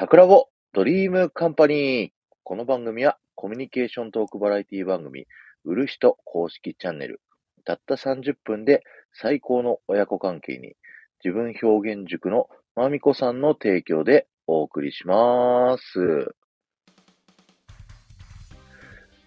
[0.00, 2.10] タクラボドリームカンパニー。
[2.42, 5.26] この番組はコミュニケーショントークバラエティ番組、
[5.66, 7.20] 売る人公式チャンネル。
[7.66, 8.82] たった30分で
[9.12, 10.74] 最高の親子関係に、
[11.22, 16.34] 自分表現塾のまみこさんの提供でお送りします。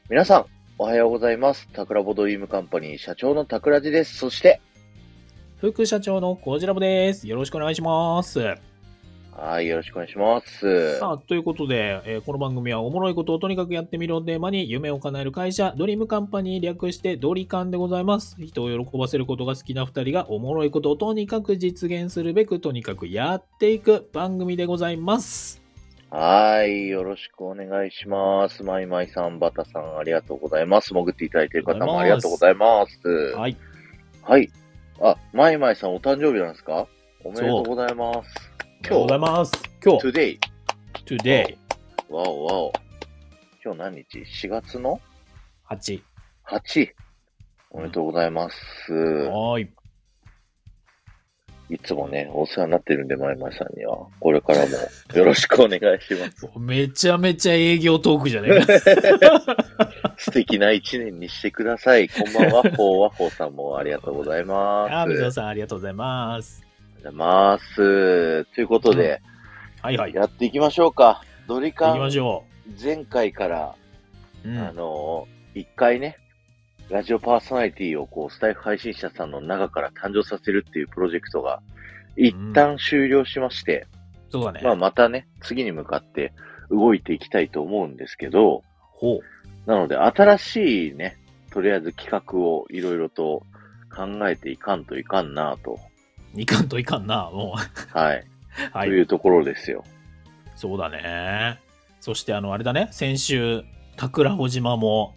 [0.10, 0.46] 皆さん、
[0.80, 1.70] おはようございます。
[1.72, 4.18] タクラボドリームカンパニー社長のタクラジです。
[4.18, 4.60] そして、
[5.58, 7.28] 副社長のコジラボです。
[7.28, 8.73] よろしくお願いします。
[9.36, 11.00] はい、よろしくお願いします。
[11.00, 18.38] さあ、ということで、えーこの番組はおもろいことをとにかくやってみるをテーマに夢を叶える会社、ドリームカンパニー略してドリカンでございます。
[18.40, 25.62] 人を喜ばせることが好きな二人がおもろいことをとにかく実現するべく、とにかくやっていく番組でございます。
[26.10, 28.64] はい、よろしくお願いします。
[28.64, 30.94] マイマイさん、バタさん、ありがとうございます。
[30.94, 33.08] 潜っていただいている方もありがとうございます。
[33.36, 33.58] はい。
[34.22, 34.48] はい。
[35.02, 36.88] あ、マイマイさん、お誕生日なんですか？
[37.26, 38.54] おめでとうございます。
[38.84, 39.52] ありがとうございます。
[39.82, 40.40] 今日、today。
[41.06, 41.56] today、
[42.10, 42.74] わおわお。
[43.64, 45.00] 今日何日 ?4 月の
[45.70, 46.02] ？8。
[46.50, 46.90] 8。
[47.72, 48.92] おめでとうございます。
[48.92, 49.70] はーい。
[51.70, 54.06] いつもね、お世話になってるんで、マイマイさんには。
[54.20, 54.74] これからも
[55.16, 56.50] よろしくお願いします。
[56.60, 59.56] めちゃめちゃ営業トークじゃねえか。
[60.20, 62.10] 素敵な一年にしてください。
[62.10, 64.94] こんばんは、ほうわほうさんもありがとうございます。
[64.94, 66.73] あ、水尾さんありがとうございます。
[67.04, 68.46] ございます。
[68.56, 69.22] ということで、
[69.82, 70.14] はいはい。
[70.14, 71.22] 行やっていきましょうか。
[71.48, 72.46] ドリカきまン、しょ
[72.82, 73.76] 前回から、
[74.46, 74.50] う。
[74.50, 74.58] うん。
[74.58, 76.18] あのー、一回ね、
[76.90, 81.62] ラジオパーソナリティをこう、スタイフ配信者さんの中から誕生させるっていうプロジェクトが、
[82.16, 83.86] 一旦終了しまして、
[84.30, 84.62] そうだね。
[84.64, 86.32] まあまたね、次に向かって
[86.70, 89.70] 動いていきたいと思うんですけど、ほう。
[89.70, 91.18] なので、新しいね、
[91.52, 93.44] とりあえず企画をいろいろと
[93.94, 95.78] 考えていかんといかんなと、
[96.36, 97.98] いかんといかんな、もう。
[97.98, 98.26] はい、
[98.72, 99.84] はというところですよ。
[100.56, 101.60] そうだね。
[102.00, 103.64] そして、あの、あれだね、先週、
[103.98, 105.16] 桜穂島も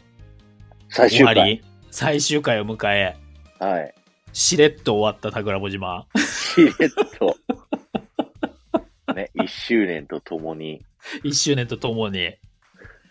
[0.88, 1.34] 最終回。
[1.34, 3.16] 終わり、最終回を迎え、
[3.58, 3.94] はい。
[4.32, 6.06] しれっと終わった桜穂島。
[6.16, 7.36] しれっと。
[9.14, 10.84] ね、一周年とともに、
[11.24, 12.18] 一周年とともに。
[12.18, 12.32] いや、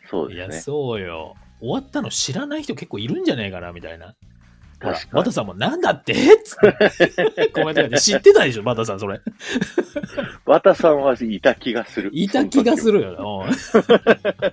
[0.07, 0.59] そうですね。
[0.59, 1.35] そうよ。
[1.59, 4.15] 終わったの知らない人結構いるんじゃないかな、みたいな。
[4.80, 6.13] 確かにバタさんもなんだって？
[6.44, 9.19] つって コメントで知ってたでしょ、バタさん、それ。
[10.46, 12.09] バタさんはいた気がする。
[12.13, 13.00] いた気がする。
[13.00, 13.52] るよな。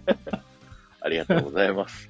[1.00, 2.08] ありがとうございます。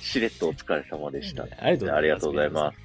[0.00, 1.42] しれっとお疲れ様でした。
[1.42, 1.76] あり
[2.08, 2.78] がとうございます。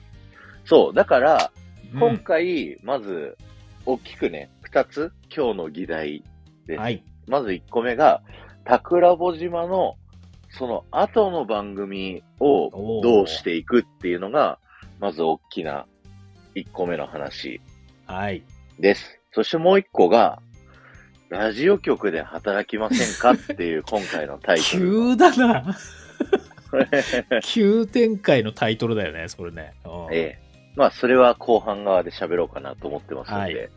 [0.66, 1.52] そう、だから、
[1.94, 2.00] うん。
[2.00, 3.38] 今回、まず、
[3.86, 6.24] 大きくね、二つ、今日の議題
[6.68, 6.80] です。
[6.80, 7.04] はい。
[7.28, 8.22] まず一個目が、
[8.68, 9.96] 桜穂島の、
[10.58, 14.60] その後の番組をどうしていくっていうのが、
[15.00, 15.86] まず大きな
[16.56, 17.60] 一個目の話
[18.06, 18.44] はい。
[18.80, 19.20] です。
[19.34, 20.42] そしてもう一個が、
[21.30, 25.16] ラジオ局で働きませんかっていう今回のタイトル。
[25.16, 25.76] 急だな。
[27.44, 29.74] 急展開のタイトルだよね、それね。
[29.86, 30.40] うんええ。
[30.76, 33.70] まあ、それは後半側で喋ろうかなと思ってますので、はい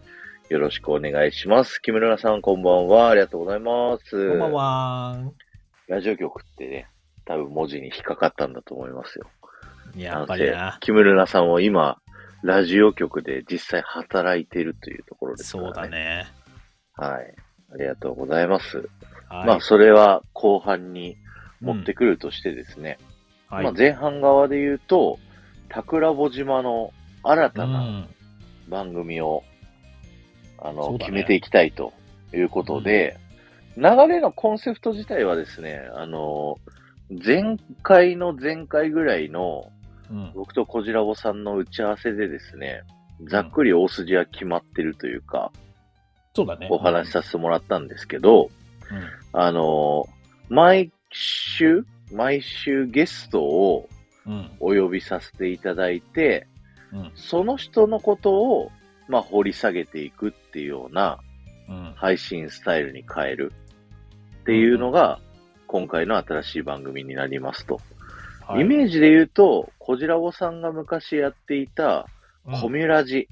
[0.48, 1.82] よろしくお願いします。
[1.82, 3.08] 木村さん、こんばんは。
[3.08, 4.30] ありがとうございます。
[4.30, 5.45] こんばんは。
[5.88, 6.88] ラジオ局ってね、
[7.24, 9.26] 多分文字に引っかかったんだと思いますよ。
[9.96, 10.78] やっぱりな。
[10.80, 11.98] 木村さんは今、
[12.42, 15.62] ラジオ局で実際働いているというところですね。
[15.62, 15.88] そうだ。
[15.88, 16.26] ね。
[16.94, 17.34] はい。
[17.72, 18.78] ありがとうございます。
[19.28, 19.46] はい。
[19.46, 21.16] まあ、それは後半に
[21.60, 22.98] 持ってくるとしてですね。
[23.00, 25.18] うんはいまあ、前半側で言うと、
[25.72, 26.92] 桜穂島の
[27.22, 28.08] 新うたなん
[28.68, 29.44] 番組を、
[30.58, 31.92] あの、そうだね決めていきたいと
[32.34, 33.16] いうことで、
[33.76, 36.58] 流れのコンセプト自体はですね、あの、
[37.10, 39.70] 前回の前回ぐらいの、
[40.10, 40.32] うん。
[40.34, 42.82] 僕とこじらぼさんの打ち合わせでですね、
[43.24, 45.50] ざっくり大筋は決まってるというか、
[46.34, 46.68] そうだね。
[46.70, 48.50] お話しさせてもらったんですけど、
[48.90, 49.40] うん。
[49.40, 50.06] あの、
[50.48, 53.88] 毎週、毎週ゲストを
[54.26, 54.50] うん。
[54.58, 56.48] お呼びさせていただいて、
[56.92, 57.12] うん。
[57.14, 58.72] その人のことを、
[59.08, 61.18] まあ、掘り下げていくっていうような
[61.68, 61.92] うん。
[61.96, 63.52] 配信スタイルに変える
[64.46, 65.18] っていうのが、
[65.66, 67.80] 今回の新しい番組になりますと。
[68.46, 68.60] はい。
[68.60, 72.06] イメージで言うと、こじらぼさんが昔やっていた、
[72.46, 72.60] うん。
[72.60, 73.28] コミュラジ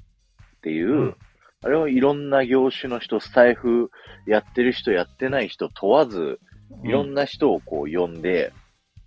[0.57, 1.15] っていう、うん。
[1.63, 3.91] あれをいろんな業種の人、スタイフ
[4.27, 6.41] やってる人、やってない人問わず、
[6.83, 8.51] いろんな人をこう呼んで、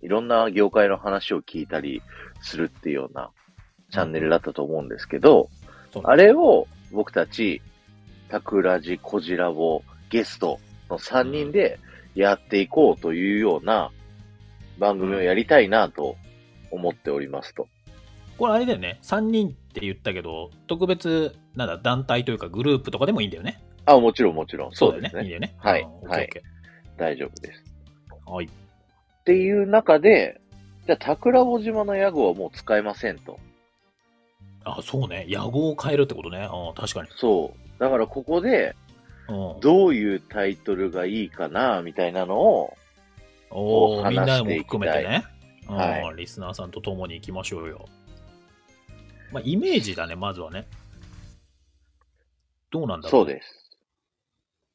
[0.01, 2.01] いろんな業界の話を聞いたり
[2.41, 3.29] するっていうような
[3.91, 5.47] チャンネルだったと思うんですけど、
[6.03, 7.61] あれを僕たち、
[8.29, 10.59] タクラジ、コジラボ、ゲスト
[10.89, 11.77] の3人で
[12.19, 13.91] やっていこうというような
[14.77, 16.17] 番組をやりたいなと
[16.71, 17.67] 思っておりますと。
[18.37, 18.99] これあれだよね。
[19.03, 23.61] 3人って言ったけど、特別、なんだ、団体というかグループとかでもいいんだよね。
[23.85, 24.71] あ、もちろんもちろん。
[24.73, 25.09] そうだよね。
[25.09, 25.55] ですいいよね。
[25.57, 26.29] はいはい
[26.97, 27.63] 大丈夫です。
[28.27, 28.45] ーはい。
[28.45, 28.49] っ
[29.23, 30.41] ていう中で、
[30.85, 33.39] じゃあ、桜穂島の屋号はもう使えませんと。
[34.65, 35.25] あ、そうね。
[35.29, 36.49] 野号を変えるってことね。
[36.51, 37.09] うん、確かに。
[37.15, 37.79] そう。
[37.79, 38.88] だからここで、うん。
[39.61, 42.77] どういうタイトルがいいかな、みたいなのを、
[43.51, 45.25] おみんなも含めてね。
[45.25, 45.39] うん
[45.75, 47.85] はリスナーさんと共に行きましょうよ。
[49.31, 50.67] まあ、イメージだね、まずはね。
[52.71, 53.25] どうなんだろう。
[53.25, 53.47] そうです。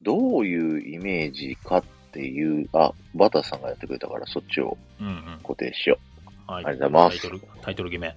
[0.03, 5.41] どういうイメージかっていう、あ、バターさんがやってくれたから、そっちをうんうん。
[5.43, 5.99] 固定しよ
[6.47, 6.65] はい。
[6.67, 8.09] ありがとうございますタイトル、タイトル決め。
[8.09, 8.15] う。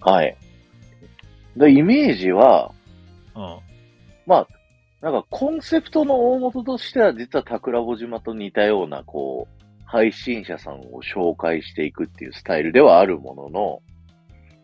[0.00, 0.36] はい。
[1.56, 2.72] で、イメージは、
[3.36, 3.58] うん。
[4.26, 4.48] まあ、
[5.00, 13.82] なんかコンセプトの大元としては、実は桜穂島と似たような、こう、配信者さんを紹介していくっていうスタイルではあるものの、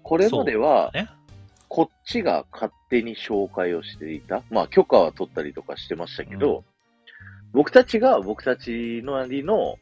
[0.03, 1.09] これまでは、ね。
[1.69, 4.43] こっちが勝手に紹介をしていた。
[4.51, 6.65] まあ、許可は取ったりとかしてましたけど、うん
[7.55, 9.79] 僕たちが僕たちのなりの、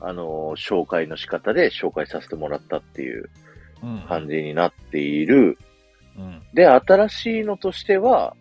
[0.00, 3.30] あのー紹介の仕方で紹介させてもらったっていう
[3.82, 4.00] うん。
[4.06, 5.58] 感じになっている。
[6.18, 6.42] うん。
[6.52, 8.36] で、新しいのとしては、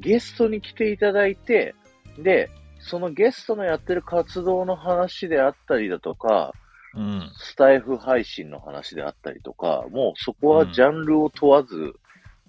[0.00, 1.74] ゲストに来ていただいて、
[2.18, 2.50] で、
[2.80, 6.52] そのゲストのやってる活動の話であったりだとか、
[6.94, 7.30] うん。
[7.36, 11.94] スタイフ配信の話であったりとか、もうそこはジャンルを問わず、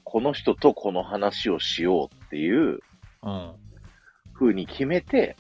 [0.03, 2.79] この人とこの話をしようっていう
[3.23, 3.51] うん。
[4.33, 5.35] 風に決めて、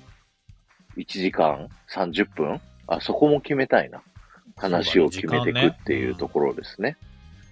[0.97, 2.61] 1時間30分？
[2.85, 4.03] あ、そこも決めたいな。
[4.57, 6.97] 話を決めていくっていうところですね。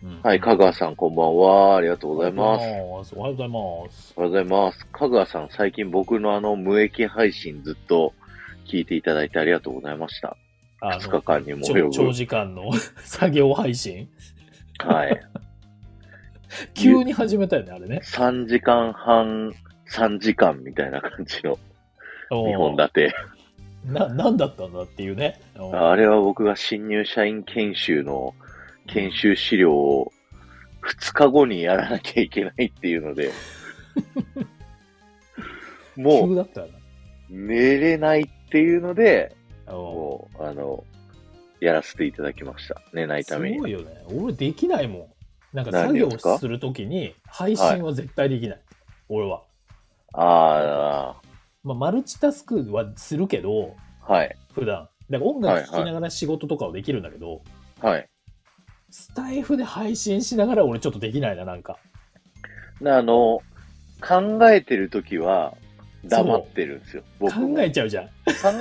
[0.01, 1.75] うんはい、香川さんこんばんは。
[1.75, 2.63] ありがとうございます。
[2.63, 4.13] おはようございます。
[4.15, 4.87] おはようございます。
[4.93, 8.13] 香川さん、最近僕のあの無益配信ずっと
[8.65, 10.37] 聞いていただいてありがとうございました。
[10.79, 12.71] あの2日間にも及ぶ長長時間の
[13.03, 14.07] 作業配信？
[14.77, 15.21] はい。
[16.73, 17.99] 急に始めたよね、あれね。
[18.05, 19.53] 3時間半、
[19.91, 21.57] 3時間みたいな感じの
[22.31, 23.13] 2本立て。
[23.85, 25.41] な、なんだったんだっていうね。
[25.57, 28.33] おあれは僕が新入社員研修の
[28.93, 30.11] 研修資料を
[30.81, 33.31] 2日後にやらなきゃいけないっていうので、
[35.95, 36.49] もう。
[37.29, 39.35] 寝れないっていうので、
[39.67, 40.83] おもう、あの、
[41.59, 42.81] やらせていただきました。
[42.93, 43.67] 寝ないすためにご。
[43.67, 44.03] いよね。
[44.07, 45.55] 俺できないもん。
[45.55, 48.59] なんか何作業でするときに配信は絶対できない。
[49.09, 49.43] 俺は。
[50.13, 51.15] あ
[51.63, 53.75] まあ、マルチタスクはするけど、
[54.07, 54.89] あ、はい、普段。
[55.09, 57.41] だから音楽聴きながら仕事とかをできるんだけど、
[57.81, 58.09] はい。
[58.91, 61.77] スタイフで配信しながら俺ちょっとできないな、なんか。
[62.81, 63.41] であの、
[64.01, 65.53] 考えてるときは
[66.05, 67.03] 黙ってるんですよ。
[67.19, 68.05] 僕も考えちゃうじゃん。
[68.05, 68.11] 考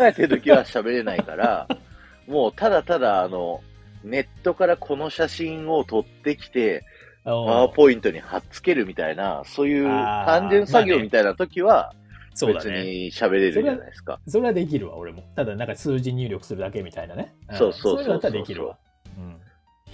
[0.04, 1.68] えてるときは喋れないから、
[2.26, 3.62] もうただただあの、
[4.04, 6.84] ネットからこの写真を撮ってきて、
[7.24, 11.92] パワーポイントに貼っつけるみたいな、そういう単純作業みたいなときは、
[12.30, 12.84] 別そうだね。
[12.84, 14.20] に喋れるじゃないですか。
[14.28, 15.24] それはできるわ、俺も。
[15.34, 17.34] ただ、なんか数字入力するだけみたいなね。
[17.52, 18.78] んそうそうそうそうそういうのだったらできるわ。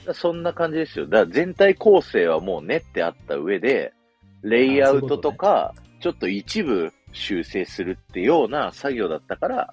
[0.06, 0.14] うん。
[0.14, 1.06] そんな感じですよ。
[1.06, 3.92] だから全体構成はもう練ってあった上で、
[4.42, 9.70] レイアウトとか、ちょっと一部修正するってような作業だったから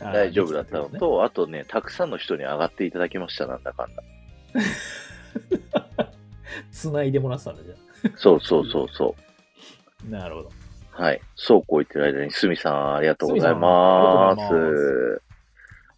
[0.00, 4.02] 大丈夫だったのと、あとね、たくさんの人に上がっていただきました、なんだかんだ。
[5.72, 6.10] た ね
[6.72, 7.74] 繋いでもらってたんだじゃ
[8.16, 10.06] そうそうそうそう。
[10.08, 10.50] あ なるほど。
[10.90, 11.20] はい。
[11.36, 15.22] そうこう言ってる間に、すみさん、ありがとうございすます。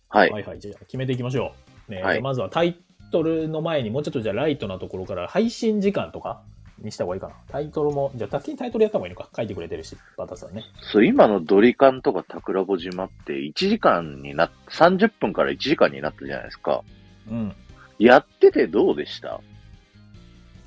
[0.09, 0.31] はい。
[0.31, 0.61] はいはい。
[0.61, 1.55] じゃあ決めていきましょ
[1.88, 1.93] う。
[1.93, 2.79] ねはいまずはタイ
[3.12, 6.42] トルの前にもうちょっとじゃあライトなところから配信時間とか
[6.81, 7.35] にした方がいいかな。
[7.49, 9.28] タイトルも、じゃあ先にタイトルやった方がいいのか。
[9.37, 10.64] 書いてくれてるし、バタさんね。
[10.81, 16.83] そう、今のドリカンとか桜穂島って1時間になっ、30分から1時間になったじゃないですか。
[17.31, 17.54] うん。
[17.99, 19.40] やっててどうでした？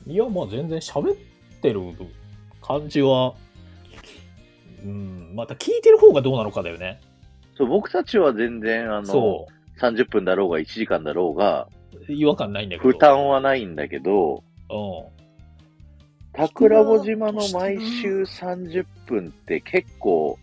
[0.07, 1.17] いや、まあ全然喋っ
[1.61, 1.81] てる
[2.61, 3.33] 感じは、
[4.83, 7.01] うん、また聞いてる方がどうなのかだよね。
[7.57, 9.47] そう、僕たちは全然、あの、そ
[9.81, 11.75] 30分だろうが1時間だろうが、う。
[12.07, 12.89] 違和感ないんだけど。
[12.89, 15.15] 負担はないんだけど、うん。
[16.37, 20.37] 桜穂島の毎週30分って結構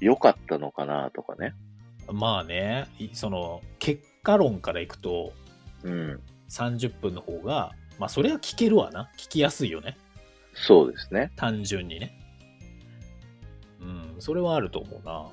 [0.00, 1.54] 良かったのかなとかね。
[2.12, 5.32] まあね、いその、結果論からいくと、
[5.84, 6.20] うん。
[6.48, 9.10] 30分の方が、まあそれは聞けるわな。
[9.16, 9.96] 聞きやすいよね。
[10.54, 11.30] そうですね。
[11.36, 12.16] 単純にね。
[13.80, 15.28] うん、それはあると思うな。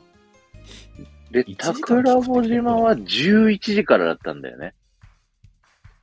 [1.31, 4.73] で1時間桜穂島は11時からだったんだよね。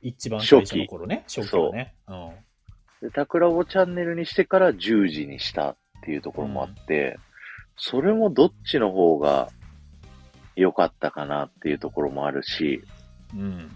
[0.07, 1.23] 一番最初の頃ね。
[1.27, 1.95] 初期はね。
[2.07, 2.29] うん。
[3.01, 7.17] で、桜穂チャンネルにしてから10時にしたっていうところもあって、
[7.75, 9.49] それもどっちの方が
[10.55, 12.83] 良かったかなっていうところもあるし、
[13.33, 13.75] うん。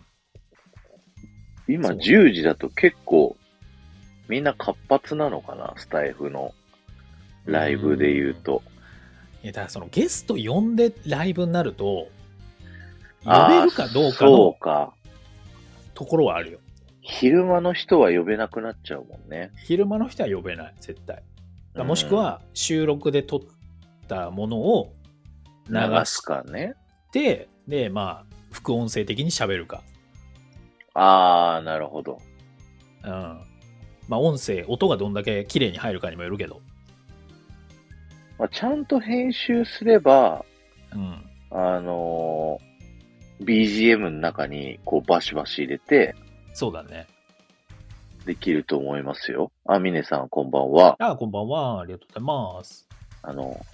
[1.67, 3.35] 今そう10時だと結構
[4.27, 6.53] みんな活発なのかなスタイフの
[7.45, 8.61] ライブで言うと。
[9.41, 12.07] いやだからそのゲスト呼んでライブになると、
[13.23, 14.93] 呼べるかどうかそのうか。
[15.99, 16.59] ところはあるよ。
[17.01, 19.51] 昼間の人は呼べなくなっちゃうもんね。
[19.65, 21.21] 昼間の人は呼べない、絶対。
[21.73, 23.39] だもしくは収録で撮っ
[24.07, 24.93] たものを
[25.67, 26.75] うん、流流すしかね。
[27.11, 29.81] て、で、まあ、副音声的に喋るか。
[30.93, 32.21] ああ、なるほど。
[33.03, 33.11] うん。
[34.07, 36.61] まあ、音声、音がどんだけ綺麗に入るかにもよるけど。
[38.37, 40.45] まあ、ちゃんと編集すれば、
[40.93, 41.29] うん。
[41.51, 42.68] あのー
[43.41, 46.15] BGM の中にこうバシバシ入れて
[46.53, 47.07] そうだね。
[48.25, 49.51] できると思いますよ。
[49.65, 50.95] あ、ミネさんこんばんは。
[50.99, 51.81] あ、こんばんは。
[51.81, 52.23] ありがとうござい
[52.57, 52.87] ます。
[53.23, 53.65] あの、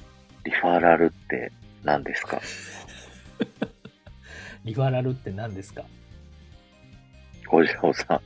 [0.43, 1.51] リファラルって
[1.83, 2.39] 何ですか？
[4.63, 5.83] リファラルって何ですか？
[7.47, 8.21] 小次郎さん。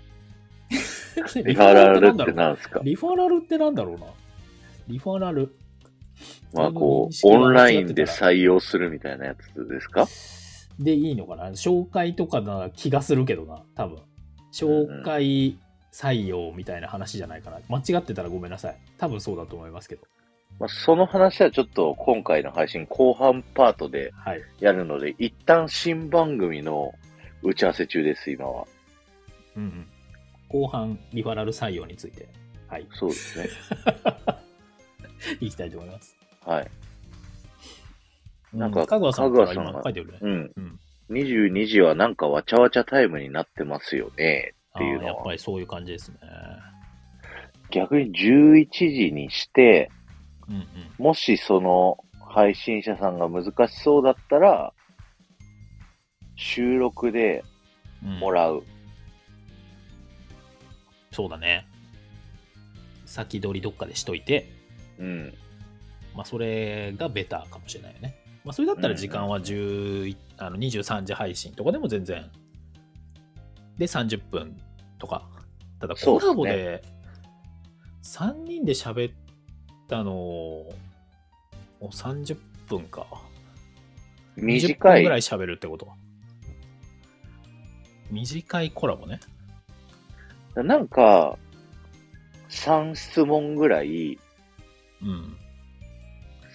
[0.69, 2.81] リ リファラルって何ですか？
[2.83, 4.05] リファラルってなんだろうな？
[4.87, 5.55] リファラル。
[6.53, 10.05] まあこう、オンラインで採用するみたいなやつですか？
[10.79, 11.49] でいいのかな？
[11.49, 13.99] 紹介とかな気がするけどな、多分。
[14.51, 15.57] 紹介
[15.91, 17.59] 採用みたいな話じゃないかな。
[17.67, 18.77] 間違ってたらごめんなさい。
[18.97, 20.03] 多分そうだと思いますけど。
[20.59, 24.41] まあ、その話はちょっと今回の配信後半パートではい。
[24.59, 26.93] やるので、一旦新番組の
[27.43, 28.65] 打ち合わせ中です、今は。
[29.55, 29.87] うんうん。
[30.47, 32.27] 後半、リファラル採用について、
[32.67, 32.87] はい。
[32.93, 33.49] そうですね。
[35.39, 36.15] いきたいと思います。
[36.45, 36.67] はい。
[38.53, 39.45] うんなんかかぐわさんか
[39.83, 40.17] 書いてるね。
[40.21, 40.51] うん。
[40.55, 40.79] うん。
[41.11, 44.53] 22時はなんかわちゃわちゃタイムになってますよね。
[44.75, 46.17] っていうのはやっぱりそういう感じですね。
[47.71, 49.91] 逆に11時にして、
[50.47, 50.65] うんうん。
[50.97, 54.73] もしその配信者さんが難しそうだったら、
[56.35, 57.43] 収録で
[58.03, 58.63] うんもらう。
[61.11, 61.67] そうだね。
[63.05, 64.51] 先取りどっかでしといて、
[64.99, 65.33] うん。
[66.15, 68.18] まあ、それがベターかもしれないよね。
[68.43, 72.29] まあ、それだったら時間は10あの23時配信とかでも全然。
[73.77, 74.57] で、30分
[74.97, 75.27] とか。
[75.79, 76.81] ただ、コラボで
[78.03, 79.13] 3人で喋っ
[79.87, 80.73] たのを
[81.79, 83.07] もう30分か。
[84.37, 85.87] 20短い分ぐらい喋るってこと
[88.09, 89.19] 短いコラボね。
[90.55, 91.37] なんか、
[92.49, 94.17] 3質問ぐらい、
[95.01, 95.37] うん。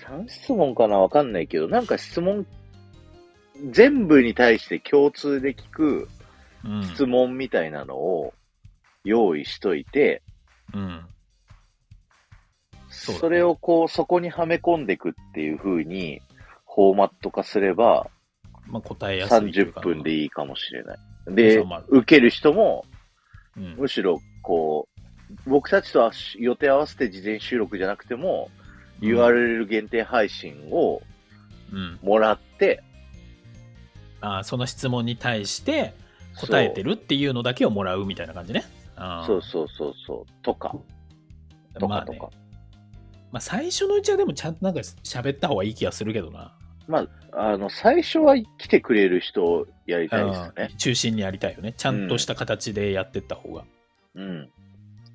[0.08, 2.46] 3質問かなわかんないけど、なんか質問、
[3.70, 6.08] 全部に対して共通で聞く
[6.64, 6.82] うん。
[6.82, 8.34] 質問みたいなのを
[9.04, 10.22] 用意しといて、
[10.72, 11.06] うん。
[12.88, 16.20] そうだねそれをこう、そこにはめ込んでいくっていう風に、
[16.74, 18.08] フォーマット化すれば、
[18.66, 19.80] まあ、答えやすいという30か。
[19.82, 20.98] 分でいいかもしれない。
[21.28, 22.84] で受ける人も、
[23.56, 23.76] うん。
[23.76, 24.88] むしろ、こ
[25.46, 28.50] う、僕たちとは予定合わせて事前収録じゃなくても、
[29.08, 31.02] URL 限定配信を
[31.72, 31.98] うん。
[32.02, 32.82] もらって、
[34.20, 35.94] あーその質問に対して
[36.40, 38.64] 答えてるっていうのだけをもらうみたいな感じね。
[38.96, 40.74] あーそうそうそうそう、とか、
[41.78, 42.44] とまあねかとか。
[43.32, 46.56] まあ、最初のうちはでもちゃんとなんか喋った方がいい気がするけどな。
[46.86, 47.00] ま
[47.32, 50.76] あ、あの、最初は来てくれる人をやりたいですよねうん。
[50.76, 51.74] 中心にやりたいよね。
[51.76, 53.64] ちゃんとした形でやってった方が。
[54.14, 54.50] うん。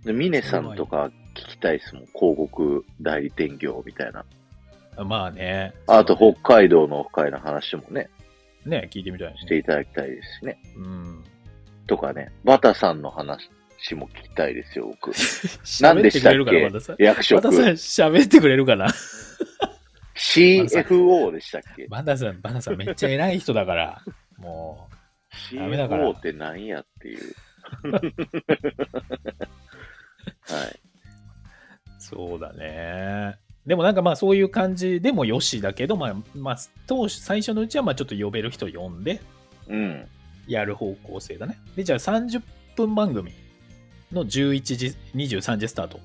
[0.04, 2.06] で、ミネさんとか聞きたいですもん。
[2.06, 4.26] 広告代理店業みたいな。
[5.04, 5.74] まあね。
[5.88, 8.10] あと、北海道のオフ会の話もね、
[8.66, 10.60] ねね、聞いてみたいねしていただきたいですしね。
[10.76, 11.24] うん。
[11.88, 13.50] とかね、バタさんの話
[13.96, 15.12] も聞きたいですよ、僕。
[15.82, 16.96] 何でしてたっくれるかさん。
[17.00, 17.50] 役職ま。
[17.50, 18.88] たさん喋ってくれるかな
[20.16, 21.88] CFO でしたっけ？
[21.88, 24.02] バナさん、バナさんめっちゃ偉い人だから。
[24.38, 24.90] も
[25.56, 27.34] ダメだから ?CFO って何やっていう。
[30.42, 30.80] はい。
[32.00, 33.36] う、そうだね。
[33.66, 39.22] でもなんかまあそういう感じでもよしだけど、まあ、まあ、当初、最初のうちはまあちょっと呼べる人呼んで
[39.68, 40.08] うん。
[40.48, 41.60] やる方向性だね。
[41.76, 42.42] で、じゃあ30
[42.76, 43.32] 分番組
[44.12, 46.00] の11時、23時スタート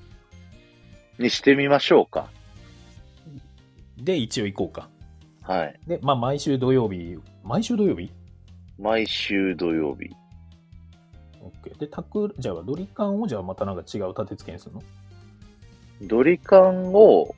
[1.17, 2.29] にしてみましょうか。
[3.97, 4.89] で一応行こうか。
[5.41, 5.79] はい。
[5.87, 8.11] で、まあ毎週土曜日、毎週土曜日？
[8.77, 10.11] 毎週土曜日。
[11.41, 11.77] ?OK。
[11.79, 14.83] で、タク、じゃあドリカンをじゃあまたなんか違う立て付けにするの？
[16.01, 17.35] ドリカンを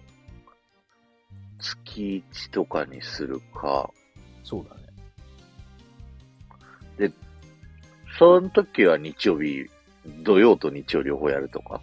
[1.60, 3.92] 月1とかにするか。
[4.44, 4.88] そうだね。
[8.18, 9.70] その時は日曜日、
[10.24, 11.80] 土曜と日曜両方やるとか。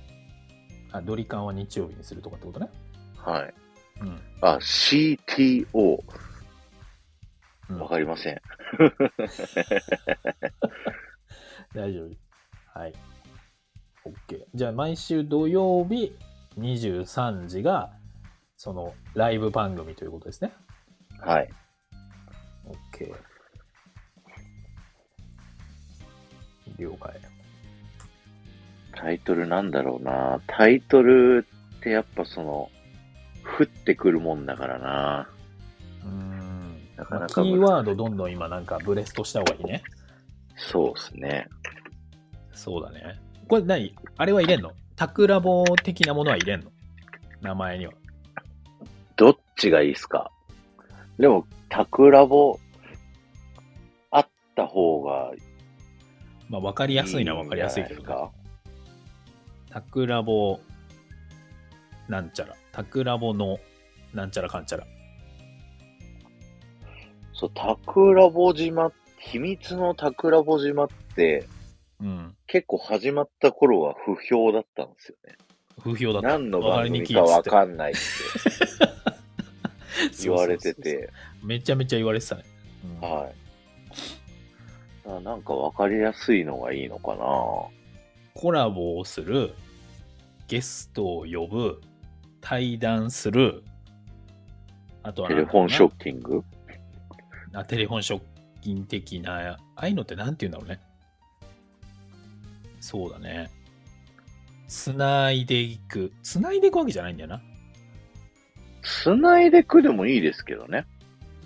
[0.91, 2.69] あ、ドリカンは日曜日にするとかってことね。
[3.17, 3.55] はい。
[4.01, 4.21] うん。
[4.41, 6.03] あ、CTO。
[7.71, 8.43] うんわかりません。
[11.75, 12.11] 大丈夫。
[12.79, 12.93] はい。
[14.05, 14.45] OK。
[14.55, 16.15] じゃあ、毎週土曜日
[16.59, 17.91] 23時が、
[18.57, 20.53] そのライブ番組ということですね。
[21.21, 21.51] はい。
[22.67, 23.13] OK。
[26.79, 27.21] 了解。
[28.97, 30.41] タイトルなんだろうな。
[30.47, 31.47] タイトル
[31.77, 32.71] ってやっぱその、
[33.59, 35.29] 降ってくるもんだからな。
[36.05, 36.89] うん。
[36.97, 39.83] なかまあキなかーワードどんどん今なんかブレストした方がいいね。
[40.57, 41.49] そうですね。
[42.53, 43.21] そうだね。
[43.49, 43.95] これ何？
[44.17, 44.73] あれは入れんの？
[44.97, 46.71] タクラボ的なものは入れんの？
[47.41, 47.93] 名前には。
[49.17, 50.31] どっちがいいですか？
[51.19, 52.59] でも、タクラボ、
[54.11, 55.33] あった方が
[56.49, 58.09] まあ分かりいいやすいのは分かりやすいけどね。
[59.71, 60.61] タクラボ
[62.09, 62.55] なんちゃら。
[62.73, 63.59] タクラボの
[64.13, 64.87] なんちゃらかんちゃら。
[67.33, 71.49] そう、タクラボ島、秘密のタクラボ島って、
[72.05, 72.37] うん。
[72.47, 75.37] 結構始まった頃は不評だったんですよね。
[75.81, 76.29] 不評だった。
[76.29, 78.01] 何の番組かわくいっつってかんないって
[80.23, 81.11] 言われてて、
[81.43, 82.45] めちゃめちゃ言われてたね。
[83.03, 83.35] うんはい。
[85.23, 87.25] なんかわかりやすいのがいいのかな
[88.35, 89.55] コラボをする、
[90.49, 91.81] ゲストを呼ぶ、
[92.41, 93.63] 対談する、
[95.03, 96.43] あとはテレフォンショッキング？
[97.53, 98.23] あテレフォンショッ
[98.63, 100.81] キン的な、ああいうのってなんて言うんだろうね。
[102.85, 103.51] そうだね。
[104.69, 106.13] つないでいく。
[106.23, 107.41] つないでいくわけじゃないんだよな。
[108.83, 110.87] つないでくでもいいですけどね。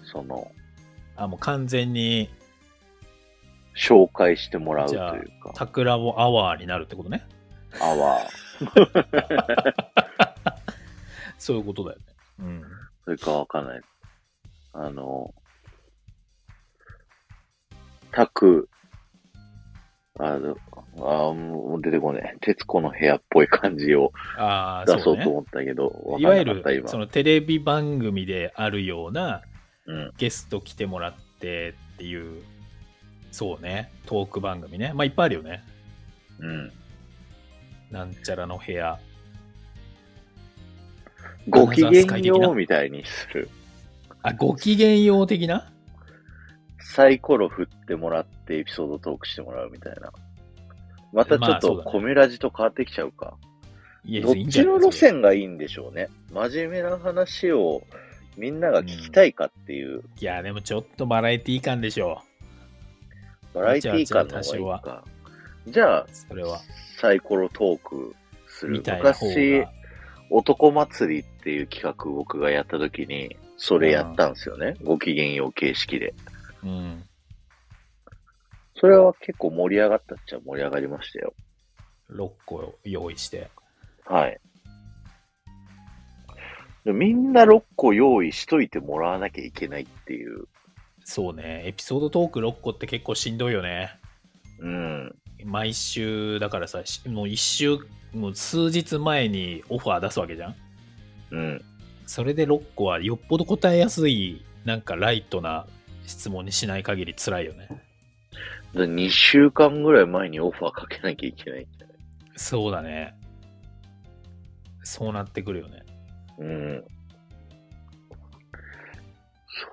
[0.02, 0.50] その、
[1.14, 2.28] あ、もう完全に
[3.76, 7.24] 紹介してもらうとじゃあいうか、タクラボアワーになるってことね。
[7.80, 9.74] アワー。
[11.38, 12.04] そういうことだよね。
[12.40, 12.62] うん。
[13.04, 13.80] それかわかんない。
[14.72, 15.32] あの、
[18.10, 18.68] タク、
[20.18, 20.56] あの、
[20.98, 22.38] あもう出てこねえ。
[22.40, 26.88] 徹子の部屋っぽい感じをああ、出そうねと思ったけど、わいわゆるかんなかった、今。
[26.88, 29.42] そのテレビ番組であるような
[29.86, 30.12] うん。
[30.18, 32.42] ゲスト来てもらってっていう、
[33.30, 34.92] そうね、トーク番組ね。
[34.94, 35.62] まあいっぱいあるよね。
[36.40, 36.72] うん。
[37.90, 38.98] なんちゃらの部屋。
[41.48, 42.38] ご機嫌アナザースカイ的な？
[42.44, 43.48] ようみたいにする。
[44.22, 45.72] あ、ご機嫌よう的な？
[46.80, 50.12] サイコロ振ってもらってエピソードトークしてもらうみたいな。
[51.12, 53.36] またちょっとコミュラジと変わってきちゃうか。
[54.22, 56.08] どっちの路線がいいんでしょうね。
[56.32, 57.82] 真面目な話を
[58.36, 62.22] みんなが聞きたいかっていう、いや、でもちょっとバラエティ感でしょ
[63.52, 65.04] バラエティー感の方がいいじゃあか。
[65.66, 66.06] じゃあ、う。
[66.10, 66.60] それは。
[67.00, 68.14] サイコロトーク
[68.46, 69.72] する昔が。、
[70.30, 74.76] 男祭りっていう企画僕がやった時に、それやったんですよね。
[74.84, 76.14] ご機嫌よう形式で。
[76.62, 77.04] うん。
[78.76, 81.34] それは結構盛り上がったっちゃ盛り上がりましたよ。
[82.10, 83.50] 6個用意して。
[84.04, 84.40] はい。
[86.84, 90.44] でみんな6個用意しといてもらわなきゃいけないっていう。
[91.04, 93.98] そうね、エピソードトーク6個って結構しんどいよね。
[94.60, 95.14] うん。
[95.44, 97.78] 毎週、だからさ、しもう一週、
[98.12, 100.56] もう数日前にオファー出すわけじゃん？
[101.30, 101.64] うん。
[102.06, 105.66] それで6個はよっぽど答えやすい、なんかライトな
[106.08, 107.68] 質問にしない限り辛いよね。
[108.74, 111.96] で2週間ぐらい前にオファーかけなきゃいけないんじゃない？
[112.36, 113.14] そうだね。
[114.82, 115.82] そうなってくるよね。
[116.38, 116.84] うん。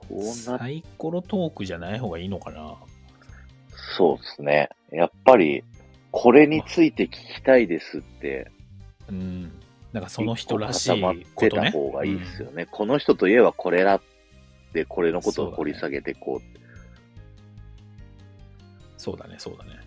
[0.10, 0.18] そう
[0.54, 2.76] な、サイコロトークじゃない方がいいのかな？
[3.98, 4.70] そうですね。
[4.92, 5.64] やっぱり、
[6.12, 8.52] これについて聞きたいですって、
[9.10, 9.52] うん。
[9.94, 11.72] なんかその人らし一個固まっいこてとね。
[11.72, 12.66] た方がいいですよね。
[12.70, 14.02] この人といえばこれだっ
[14.76, 16.60] て、これのことを掘り下げていこうって。
[18.98, 19.80] そうだね、そうだね。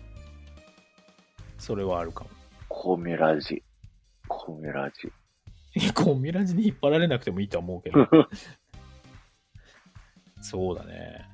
[1.59, 2.29] それはあるかも。
[2.67, 3.61] コミュラジ。
[4.27, 5.11] コミュラジ。
[5.93, 8.07] コミュラジに引っ張られなくてもいいとは思うけど。
[10.41, 11.25] そうだね。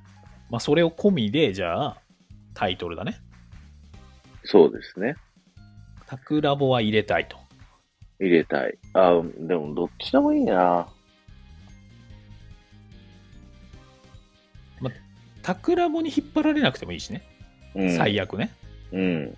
[0.50, 2.00] まあ、それを込みで、じゃあ、
[2.52, 3.20] タイトルだね。
[4.44, 5.16] そうですね。
[6.06, 7.38] タクラボは入れたいと。
[8.20, 8.78] 入れたい。
[8.92, 10.88] あ、でもどっちでもいいな。
[15.46, 17.22] タクラボに引っ張られなくてもいいしね。
[17.76, 17.96] うん。
[17.96, 18.50] 最悪ね。
[18.90, 19.36] うん。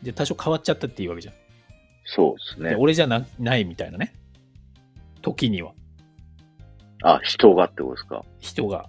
[0.00, 1.34] で、多少変わっちゃったっていいわけじゃん。
[2.04, 2.76] そうですね。
[2.78, 4.14] 俺じゃなないみたいなね。
[5.22, 5.72] 時には。
[7.02, 8.24] あ、人がってことですか。
[8.38, 8.88] 人が。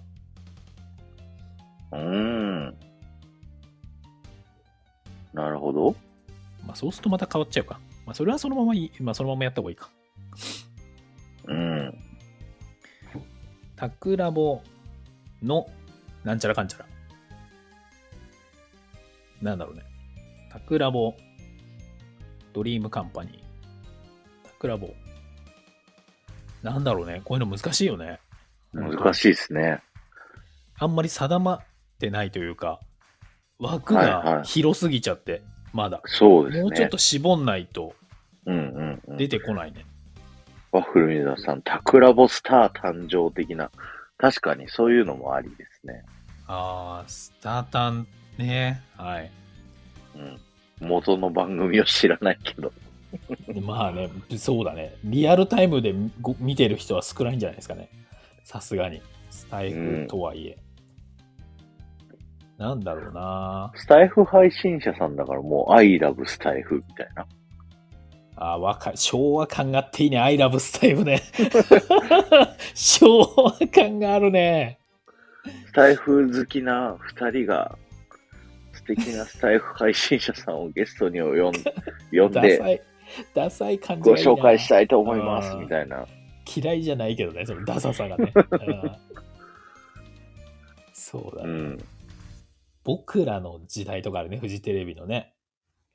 [1.90, 2.76] うーん。
[5.32, 5.96] なるほど。
[6.64, 7.80] まあ、そうするとまた変わっちゃうか。
[8.06, 8.92] まあ、それはそのままいい。
[9.00, 9.90] まあ、そのままやった方がいいか。
[11.48, 11.98] うん。
[13.74, 14.62] タクラボ
[15.42, 15.68] の
[16.24, 16.86] なんちゃらかんちゃら。
[19.42, 19.82] なんだろうね。
[20.50, 21.14] タクラボ、
[22.52, 24.48] ドリームカンパニー。
[24.48, 24.94] タクラボ。
[26.62, 27.22] なんだろうね。
[27.24, 28.20] こういうの難しいよね。
[28.72, 29.80] 難しいですね。
[30.78, 31.60] あんまり定まっ
[31.98, 32.80] てないというか、
[33.58, 36.00] 枠はいはいが広すぎちゃって、まだ。
[36.06, 36.62] そうですね。
[36.62, 37.94] もうちょっと絞んないと
[38.46, 39.16] うんうんうん。
[39.16, 39.84] 出てこないね。
[40.72, 43.70] ワッフルミザさん、タクラボスター誕生的な。
[44.18, 46.04] 確かにそういうのもありですね。
[46.46, 48.82] あー、スタータンね。
[48.96, 49.30] はい。
[50.16, 50.40] うん。
[50.80, 52.72] 元の番組を知らないけど。
[53.46, 54.94] で まあね、そうだね。
[55.04, 57.88] リアルタイムでご見てる人は少ないんじゃないですかね。
[58.44, 59.00] さすがに。
[59.30, 60.58] スタイフとはいえ。
[62.58, 67.24] なんだろうなスタイフ配信者さんだからもう、I love スタイフみたいな。
[68.40, 68.96] あー、若い。
[68.96, 70.18] 昭和感があっていいね。
[70.18, 71.20] アイラブスタイフね。
[72.74, 74.78] 昭和感があるね。
[75.66, 77.76] スタイフ好きな二人が、
[78.72, 82.80] 素敵なスタイフ配信者さんをゲストに呼ん 呼んで、ダサい。
[83.34, 86.06] ダサい感じごがいいな紹介したいと思います、うんみたいな。
[86.56, 88.32] 嫌いじゃないけどね、そのダサさがね。
[88.34, 88.92] うん
[91.10, 91.84] そうだね、うん。
[92.84, 95.32] 僕らの時代とかあるね、フジテレビのね。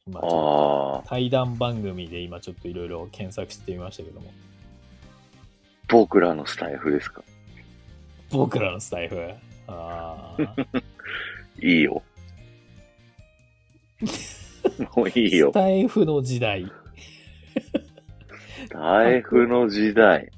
[0.05, 4.31] 今ちょっとああ、対談番組で今ちょっといろいろ検索してみましたけども。
[5.87, 7.23] 僕らのスタイフですか？
[8.31, 9.29] 僕らのスタイフ？
[9.67, 10.83] あー
[11.65, 12.01] いいよ。
[14.95, 15.53] もういいよス。
[15.53, 16.65] タイフの時代。
[18.65, 20.29] スタイフの時代。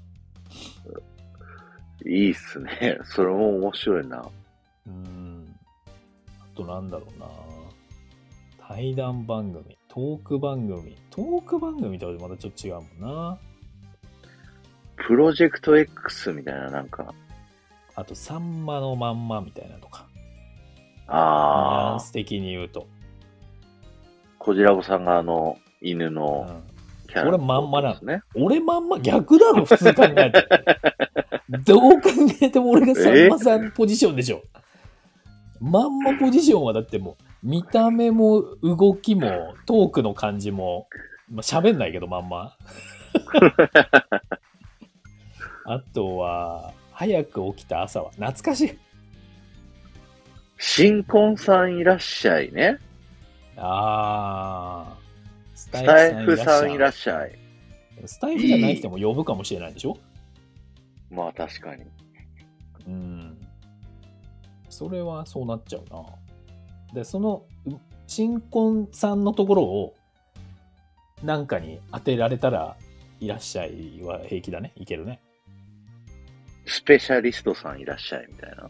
[2.06, 3.00] いいっすね。
[3.04, 4.30] それも面白いな。
[4.86, 5.56] うん。
[6.40, 7.26] あとなんだろうな。
[8.68, 10.96] 対談番組、トーク番組。
[11.12, 13.38] トーク番組とはまたちょっと違うもんな。
[15.08, 17.14] プロジェクト X みたいな、なんか、
[17.96, 20.08] あと、さんまのまんまみたいなとか。
[20.16, 22.88] ニュアああ、ンス的に言うと。
[24.40, 26.64] コジラボさんがあの、犬うのん
[27.08, 28.22] キャラ、俺まんまなのですね。
[28.36, 30.48] 俺まんま逆だろ、普通考えて。
[31.66, 32.10] どう考
[32.42, 34.42] えても俺がさんまさんポジションでしょ。
[35.62, 40.88] まんまポジションはだってもう、見た目も動きもトークの感じも、
[41.30, 42.58] まあ、喋んないけどまんま。
[45.68, 48.78] あとは、早く起きた朝は懐かしい。
[50.58, 52.80] 新婚さんいらっしゃいね。
[53.58, 55.56] あー。
[55.56, 57.24] ススタイフさんいらっししゃい。
[57.24, 57.38] ゃい。
[58.08, 59.96] スタイフじゃない人も呼ぶかもしれないでしょ？
[61.12, 61.84] まあ確かに。
[62.88, 63.38] うん。
[64.68, 66.04] それはそうなっちゃうな。
[66.94, 67.72] で、その、う
[68.08, 69.96] 新婚さんのところを、
[71.24, 72.78] なんかに当てられたら、
[73.20, 74.74] いらっしゃいは平気だね。
[74.76, 75.22] いけるね。
[76.66, 78.70] スペシャリストさんいらっしゃいみたいな。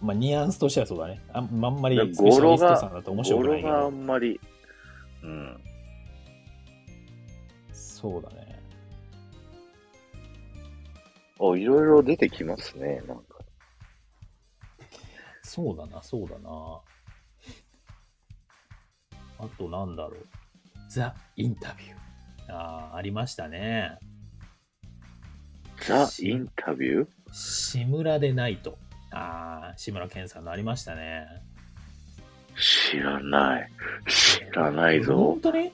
[0.00, 1.20] まあ、ニュアンスとしてはそうだね。
[1.32, 3.90] ああんまりでスペシャリストさんだと面白語くないけ呂があど。
[3.90, 4.40] んまり、
[5.22, 5.60] うん。
[7.72, 8.62] そうだね。
[11.38, 13.38] お、いろいろ出てきますね、なんか。
[15.42, 16.80] そうだな、そうだな。
[19.38, 20.26] あとなんだろう。
[20.88, 22.54] ザ・インタビュー。
[22.54, 23.98] ああ、ありましたね。
[25.86, 27.06] ザ・インタビュー？
[27.32, 28.78] 志村でないと。
[29.10, 31.26] ああ、志村けんさんのありましたね。
[32.90, 33.70] 知らない。
[34.08, 35.40] 知らないぞ本。
[35.40, 35.72] 当に？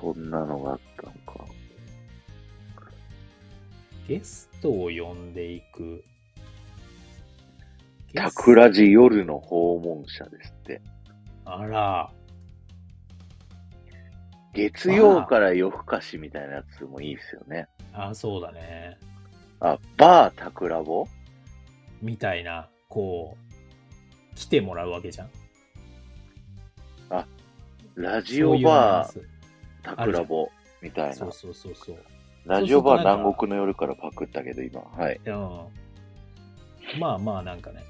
[0.00, 1.44] そんなのがあったのか。
[4.06, 6.02] ゲストを呼んでいく。
[8.12, 10.80] ゲスタクラジ夜の訪問者ですって。
[11.50, 12.10] あら、
[14.52, 17.68] 月曜から夜更かしみたいなやつもいいですよね。
[17.94, 18.98] あそうだね。
[19.60, 21.06] あ、バータクラボ？
[22.02, 23.36] みたいな、こ
[24.32, 25.30] う、来てもらうわけじゃん。
[27.94, 29.20] ラジオバース
[29.82, 31.32] タクラボみたいなそう。
[31.32, 31.96] そうそうそう。
[32.44, 34.82] ラジオバー南国の夜からパクったけど今。
[34.82, 35.20] はい。
[35.24, 37.00] うん。
[37.00, 37.82] まあまあ、なんかね。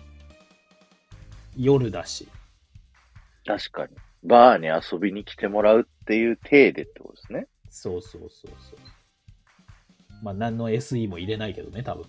[1.57, 2.27] 夜だし。
[3.48, 3.96] 確かに。
[4.24, 7.46] バーに遊びに来てもらうっていう体でってことですね。
[7.70, 8.78] そうそうそうそう。
[10.22, 12.04] まあ、何の SE も入れないけどね、多分。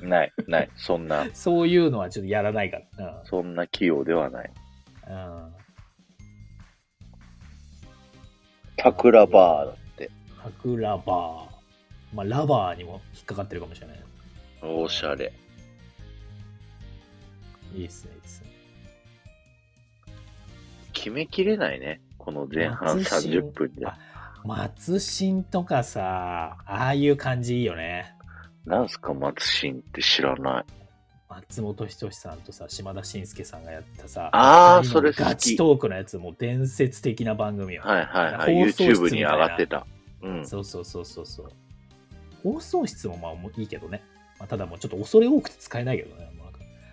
[0.00, 0.08] うん。
[0.08, 0.70] ない、ない。
[0.74, 3.22] そんな、 そういうのはちょっとやらないから。
[3.24, 4.50] そんな器用ではない。
[5.06, 5.44] うん。
[5.44, 5.54] うん。
[8.76, 10.10] タクラバーだって。
[10.42, 12.16] タクラバー。
[12.16, 13.98] まあ、ラバーにも引っかかってるかもしれない。
[14.62, 15.32] おしゃれ。
[17.76, 18.47] いいっすね、いいっすね。
[20.98, 22.00] 決めきれないね。
[22.18, 23.86] この前半松新30分で。
[23.86, 23.96] あ
[24.44, 28.14] 松新とかさ、ああいう感じいいよね。
[28.66, 30.64] なんすか、松新って知らない。
[31.28, 37.82] 松本人志さんとさ、島田紳介さんがやったさ、あー二人のそれガチトークのやつ、もう伝説的な番組よ。
[37.84, 38.54] はいはいはい。
[38.54, 39.86] 放送室 YouTube に上がってた。
[40.22, 40.46] うん。
[40.46, 41.52] そうそうそうそうそう。
[42.42, 44.02] 放送室もまあいいけどね。
[44.38, 46.30] まあ、ただもうちょっと恐れ多くて使えないけどね。
[46.36, 46.44] も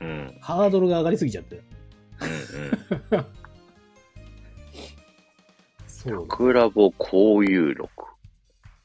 [0.01, 0.37] うなん。
[0.41, 1.61] ハードルが上がりすぎちゃって。
[3.11, 3.25] うん。
[6.07, 6.35] そうだ。
[6.35, 7.89] クラボ交友録。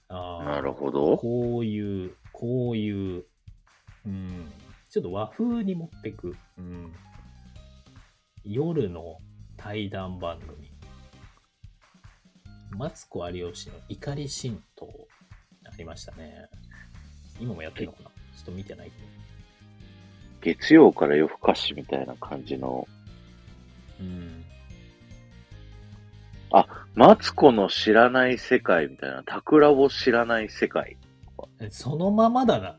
[0.08, 1.16] あーなるほど。
[1.18, 3.24] こういう、こういう、
[4.06, 4.50] うん。
[4.90, 6.34] ちょっと和風に持ってく。
[6.58, 6.92] うん。
[8.44, 9.18] 夜の
[9.56, 10.70] 対談番組。
[12.70, 14.88] マツコ有吉の怒り神道。
[15.66, 16.48] ありましたね。
[17.38, 18.10] 今もやってるのかな？
[18.10, 18.90] ちょっと見てない
[20.42, 22.68] け月曜から夜更かしみたいな感じの。
[22.68, 22.86] ど。
[24.00, 24.44] うん。
[26.94, 29.22] マツコの知らない世界みたいな。
[29.24, 30.96] タクラボ知らない世界。
[31.60, 32.76] えそのままだな。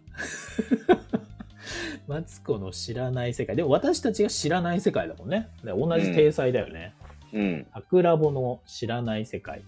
[2.08, 3.56] マツコの知らない世界。
[3.56, 5.50] でも私たちが知らない世界だもんね。
[5.64, 6.94] で同じ体裁だよね。
[7.34, 7.68] うん。
[7.74, 9.64] タクラボの知らない世界。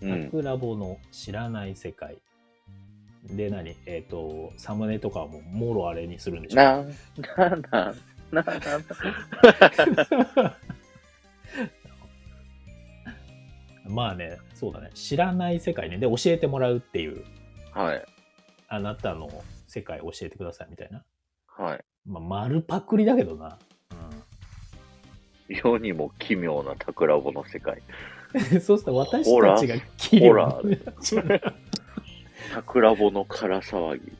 [0.00, 0.24] うん。
[0.24, 2.16] タクラボの知らない世界。
[3.24, 6.56] で何、えっ、と、サムネとかはもう、もろあれにするんでしょ？
[6.56, 6.92] なん、
[7.36, 7.94] なん、なん、なん、
[8.32, 8.44] なん、
[13.84, 14.90] まあね、そうだね。
[14.94, 15.98] 知らない世界ね。
[15.98, 17.24] で、教えてもらうっていう、
[17.72, 18.04] はい。
[18.68, 19.30] あなたの
[19.66, 21.04] 世界教えてくださいみたいな。
[21.46, 21.84] はい。
[22.06, 23.58] まあ、丸パクリだけどな。
[25.48, 27.82] 世にも奇妙なタクラボの世界。
[28.34, 28.60] うん。
[28.60, 30.60] そうすると私たちがキリホラ
[32.52, 34.12] タクラボ の空騒ぎ。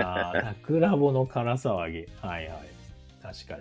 [0.00, 2.06] ああ、タクラボの空騒ぎ。
[2.20, 2.58] はいはい。
[3.22, 3.58] 確か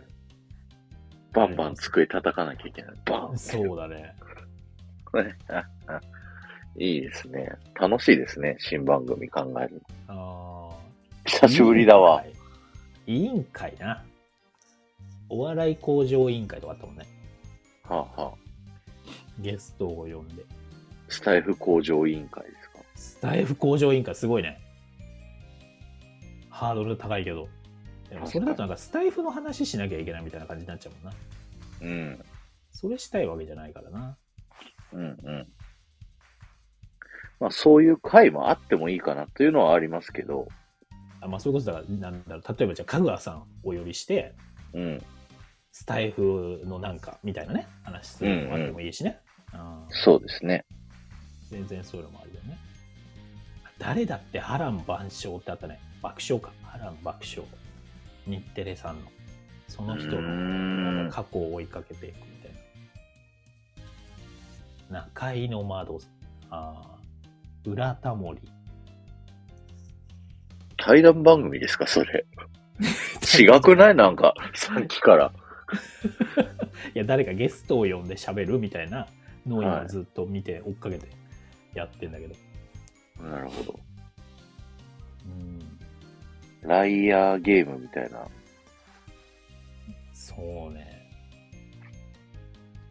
[1.33, 2.95] バンバン机叩かなきゃいけない。
[3.05, 3.39] バンに。
[3.39, 4.15] そうだね。
[6.77, 7.51] いいですね。
[7.79, 8.55] 楽しいですね。
[8.59, 10.71] 新番組考えるの。
[10.71, 10.79] ああ。
[11.25, 12.23] 久しぶりだわ。
[13.05, 13.71] 委員会。
[13.71, 14.03] 委員会な。
[15.29, 17.05] お笑い向上委員会とかあったもんね。
[17.83, 18.33] はあ、はあ、
[19.39, 20.43] ゲストを呼んで。
[21.09, 22.79] スタイフ向上委員会ですか？
[22.95, 24.59] スタイフ向上委員会すごいね。
[26.49, 27.47] ハードル高いけど。
[28.09, 31.17] でもそれだとなんかスタイフの話しなきゃいけないみたいな感じになっちゃうもんな。
[31.81, 32.25] うん。
[32.71, 34.17] それしたいわけじゃないからな。
[34.93, 35.47] うんうん。
[37.39, 40.47] まあそういう会もあってもいいかなというのはありますけど、
[41.21, 44.35] あまあそういうことだから、なんだろう、例えばじゃあ、かぐわさんをお呼びして、
[44.73, 45.01] うん。
[45.71, 49.19] スタイフのなんかみたいなね、話するのもあってもいいしね。
[49.53, 50.65] うんそうですね。
[51.49, 52.57] 全然そういうのもあるよね。
[53.77, 55.79] 誰だって波乱万象ってあったね。
[56.01, 56.51] 爆笑か。
[56.63, 57.47] 波乱爆笑。
[58.25, 59.07] 日テレさんの。
[59.67, 62.15] その人の過去を追いかけていく。
[64.93, 65.99] 中井の窓。
[66.51, 66.99] ああ。
[67.65, 68.41] 裏タモリ。
[70.77, 72.25] 対談番組ですか、それ。
[73.39, 73.95] 違くない？
[73.95, 75.33] なんか、さっきから。
[76.93, 79.07] いや、誰かゲストを呼んで喋るみたいな
[79.47, 81.07] のをはい今ずっと見て追っかけて
[81.73, 82.35] やってんだけど。
[83.23, 83.79] なるほど。
[85.25, 85.59] うん。
[86.69, 88.27] ライアーゲームみたいな。
[90.13, 91.09] そうね。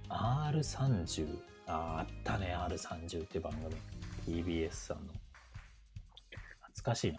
[0.08, 1.51] R30。
[1.72, 3.74] ああったね、R30 って番組。
[4.44, 5.04] TBS さんの。
[6.74, 7.12] 懐かしい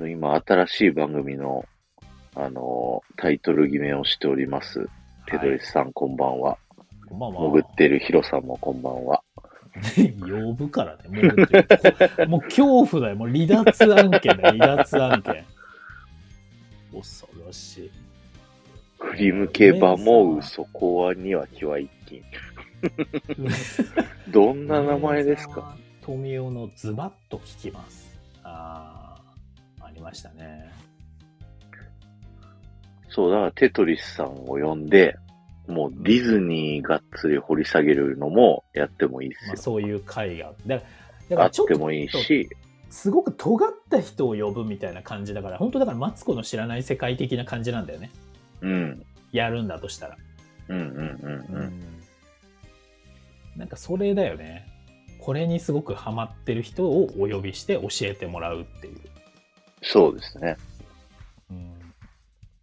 [0.00, 0.08] な。
[0.08, 1.66] 今、新しい番組の、
[2.34, 4.88] あのータイトル決めをしております。
[5.26, 6.56] テドリスさん、こんばんは。
[7.08, 7.50] こんばんは。
[7.50, 9.22] 潜ってるヒロさんもこんばんは。
[10.20, 11.02] 呼ぶからね。
[11.10, 13.16] 潜ってる もう恐怖だよ。
[13.16, 14.58] もう離脱案件だよ。
[14.58, 15.44] 離脱案件。
[16.92, 17.90] 恐ろしい。
[18.98, 22.22] 振り向けばもうそこはには気は一金。
[24.30, 25.76] どんな名前ですか？
[26.02, 28.18] 富雄のズバッと聞きます。
[28.42, 29.16] あ
[29.80, 30.70] あ、ありましたね。
[33.08, 35.16] そう、だからテトリスさんを呼んで、
[35.66, 39.56] もうディズニーがっつり掘り下げるのもやってもいいですまあ、よ。
[39.58, 40.52] そういう会が。
[40.66, 42.48] だだかあらちょってもいいし、
[42.90, 48.10] すごく尖った人を呼ぶみたいな感じだから、本当だからマツコの知らない世界的な感じなんだよね。
[48.62, 49.04] うん。
[49.32, 50.16] やるんだとしたら。
[50.68, 51.72] うんうんうんうん。
[53.58, 54.66] なんかそれだよね。
[55.20, 59.00] これにすごくハマってる人をお呼びして教えてもらうっていう。
[59.82, 60.56] そうですね。
[61.50, 61.56] うん、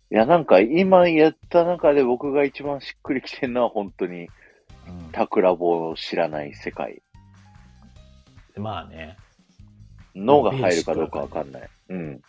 [0.09, 4.29] いや、なんか今やった中で僕が一番しっくりきてるのは本当に
[4.87, 7.01] うんタクラボを知らない世界
[8.55, 9.17] まあね。
[10.15, 11.69] のが入るかどうかわかんない。
[11.89, 12.21] うん。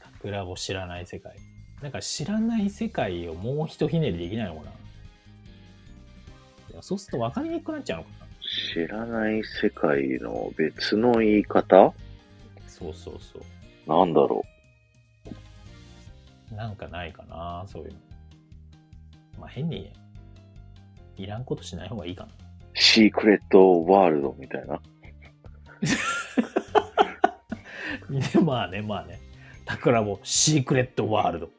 [0.00, 1.34] タクラボ知らない世界。
[1.80, 4.72] なんか知らない世界をもうひとひねりできないのかな
[6.80, 8.26] いやそうすると分かりにくくなっちゃうのかな
[8.74, 11.92] 知らない世界の別の言い方？
[12.66, 13.42] そうそうそう。
[13.86, 14.42] なんだろ
[16.56, 17.98] なんかないかなそういうの。
[19.40, 19.92] まあ変に
[21.16, 22.30] いらんことしない方がいいかな。
[22.32, 22.34] う。
[22.72, 24.80] シークレットワールドみたいな？
[28.32, 29.20] でまあね、まあね。
[29.66, 31.50] 桜もシークレットワールド。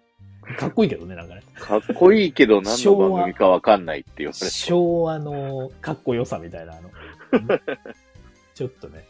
[0.57, 1.43] かっこいいけどね、なんかね。
[1.55, 4.45] かっこいいけど何の番組かわかんないって言われて。
[4.45, 6.89] 昭和のかっこよさみたいな、あの、
[8.53, 9.05] ちょっとね、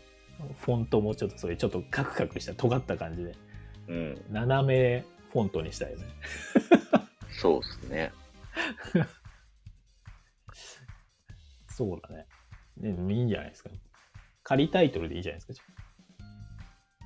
[0.59, 3.35] フォントもちょっとそういうちょっとカクカクした尖った感じで、
[3.87, 4.25] うん。
[4.29, 6.05] 斜めフォントにしたいよね。
[7.29, 8.11] そうっすね。
[11.67, 12.27] そうだね。
[12.77, 13.69] ねいいんじゃないですか。
[14.43, 15.65] 仮タイトルでいいじゃないですか。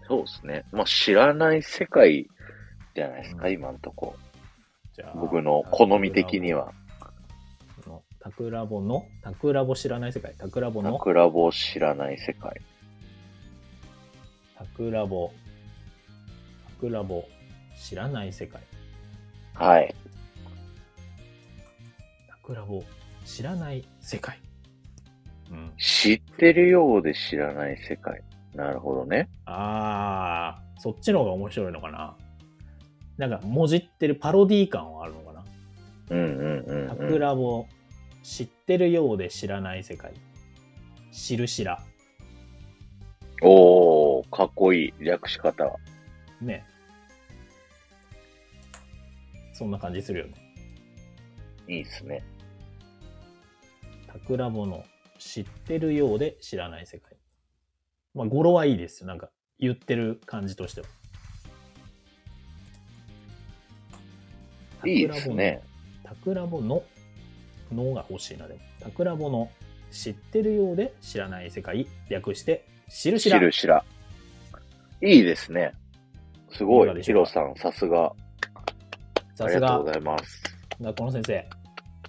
[0.08, 0.65] そうっすね。
[0.71, 2.28] まあ知らない世界
[2.96, 4.16] じゃないですか、うん今んとこ。
[4.94, 6.72] じゃあ僕の好み的には。
[7.86, 8.02] の。
[8.20, 10.34] タクラボの、タクラボ知らない世界？
[10.36, 12.62] タクラボの、桜棒知らない世界。
[14.58, 15.32] タクラボ、
[16.66, 17.26] タクラボ
[17.78, 18.62] 知らない世界。
[19.54, 19.94] はい。
[22.30, 22.84] タクラボ
[23.26, 24.40] 知らない世界。
[25.52, 25.74] うん。
[25.78, 28.22] 知ってるようで知らない世界。
[28.54, 29.28] なるほどね。
[29.46, 32.16] あー、そっちの方が面白いのかな。
[33.17, 35.45] なんか、もじってるパロディ感はあるのかな？
[36.10, 37.10] うんうんうん、タうん。
[37.10, 37.65] クラボ、
[38.23, 40.13] 知ってるようで知らない世界。
[41.12, 41.82] 知るしら。
[43.41, 45.04] おー、かっこいい。
[45.04, 45.78] 略し方。
[46.41, 46.65] ね。
[49.54, 50.34] そんな感じするよね。
[51.67, 52.23] いいっすね。
[54.08, 54.84] タクラボの
[55.17, 57.15] 知ってるようで知らない世界。
[58.13, 59.08] まあ、語呂はいいですよ。
[59.08, 60.88] なんか、言ってる感じとしては。
[64.86, 65.62] いいですね。
[66.04, 66.84] タクラボの、
[67.71, 68.60] のが欲しいな、でも。
[68.80, 69.50] タクラボの
[69.91, 71.88] 知ってるようで知らない世界。
[72.10, 73.39] 略して、知るしら。
[73.39, 73.84] 知るしら。
[75.02, 75.74] いいですね。
[76.52, 77.02] すごい。
[77.02, 78.13] ヒロさん、さすが。
[79.36, 80.43] さすがありがとうご、ざいます。
[80.80, 81.50] 学校の先生。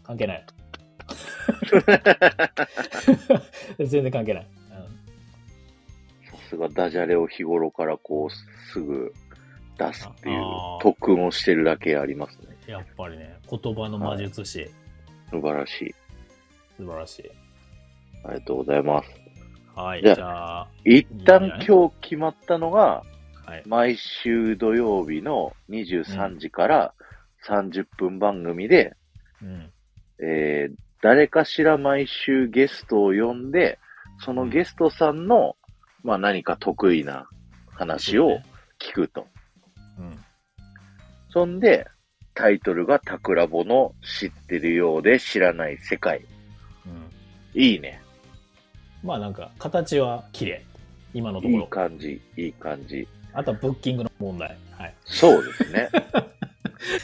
[0.02, 0.46] 関係ない。
[3.86, 4.46] 全然関係ない。
[6.30, 8.30] さすがダジャレを日頃からこう、
[8.70, 9.12] すぐ
[9.78, 10.42] 出すっていう
[10.80, 12.55] 特訓をしてるだけありますね。
[12.66, 14.68] うん、やっぱりね、言葉の魔術師、
[15.30, 15.94] 素晴らしい。
[16.76, 17.30] 素晴らしい。
[18.24, 19.10] ありがとうございます。
[19.74, 23.02] はい、じゃあじゃあ、一いいんじゃ旦今日決まったのが、
[23.44, 23.62] はい。
[23.66, 26.94] 毎週土曜日の23時から
[27.46, 28.94] 30分番組で、
[29.42, 29.70] うん。
[30.18, 33.78] えー誰かしら毎週ゲストを呼んで、
[34.24, 35.56] そのゲストさんの、
[36.02, 37.28] まあ何か得意な
[37.68, 38.40] 話を
[38.80, 39.26] 聞くと。
[39.98, 40.18] うん。
[41.30, 41.86] そんで、
[42.36, 46.20] タイトルがタクラボの知ってるようで知らない世界。
[46.84, 46.88] う
[47.58, 47.60] ん。
[47.60, 48.00] いいね。
[49.02, 50.64] まあなんか、形は綺麗。
[51.14, 51.60] 今のところ。
[51.60, 53.08] いい感じ、いい感じ。
[53.32, 54.54] あとはブッキングの問題。
[54.72, 54.94] はい。
[55.06, 55.88] そうですね。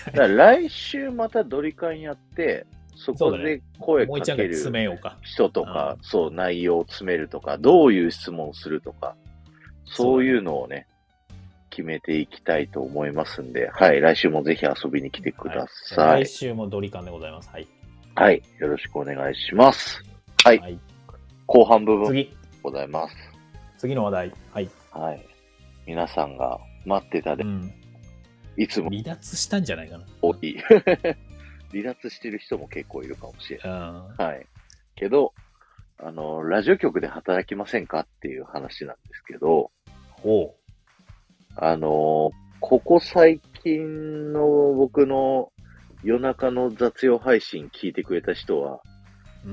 [0.07, 4.55] だから来週またドリカンやって、そこで声かける。
[5.23, 9.16] 人とか、そう、内容を詰めるとか、どういう質問をするとか、
[9.87, 10.87] そういうのをね、
[11.72, 16.24] 決めていきたいと思いますんで、はい、来週もぜひ遊びに来てくださはいい。
[16.26, 17.48] 来週もドリカンでございます。
[17.48, 17.66] はい。
[18.14, 20.02] はい、よろしくお願いします。
[20.44, 20.78] はい、はい。
[21.46, 23.16] 後半部分次、ございます。
[23.78, 24.32] 次の話題。
[24.52, 24.70] はい。
[24.90, 25.26] はい。
[25.87, 27.72] 皆さんが待ってたで、うん。
[28.58, 30.58] いつも離脱したんじゃないか多い。
[31.72, 33.68] 離脱してる人も結構いるかもしれない。
[33.70, 34.14] な。
[34.18, 34.46] はい。
[34.94, 35.32] けど、
[35.98, 40.22] あの、ラジオ局で働きませんかっていう話なんですけど、うん。
[40.22, 40.54] ほ
[41.56, 45.52] あの、ここ最近の僕の
[46.02, 48.80] 夜中の雑用配信聞いてくれた人は、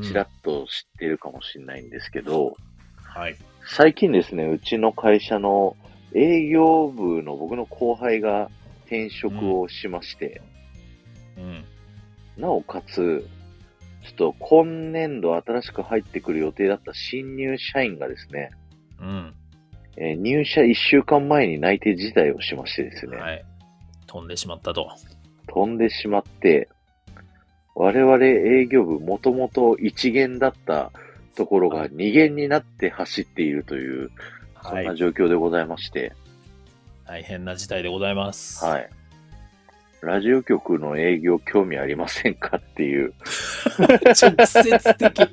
[0.04, 2.56] ちらっと知ってるかもしれないんですけど、
[3.04, 3.36] はい。
[3.66, 5.76] 最近ですね、うちの会社の
[6.14, 8.50] 営業部の僕の後輩が
[8.86, 10.42] 転職をしまして、
[11.38, 11.66] うん。
[12.38, 13.28] なおかつ、
[14.04, 18.52] ちょっと今年度新しく入ってくる予定だった新入社員がですね、
[19.00, 19.34] うん。
[20.00, 23.46] えー入社1週間前に内定辞退をしましてですね、はい。
[24.08, 24.90] 飛んでしまったと。
[25.48, 26.70] 飛んでしまって、
[27.76, 30.92] 我々営業部もともと一元だった
[31.36, 34.10] ところが二元になって走っているという、
[34.64, 34.82] そは。
[34.82, 36.14] んない状況でございまして、
[37.06, 38.64] 大変な事態でございます。
[38.64, 38.90] はい。
[40.02, 43.14] ラジオ局の営業興味ありませんかっていう、
[44.16, 45.30] 直接的。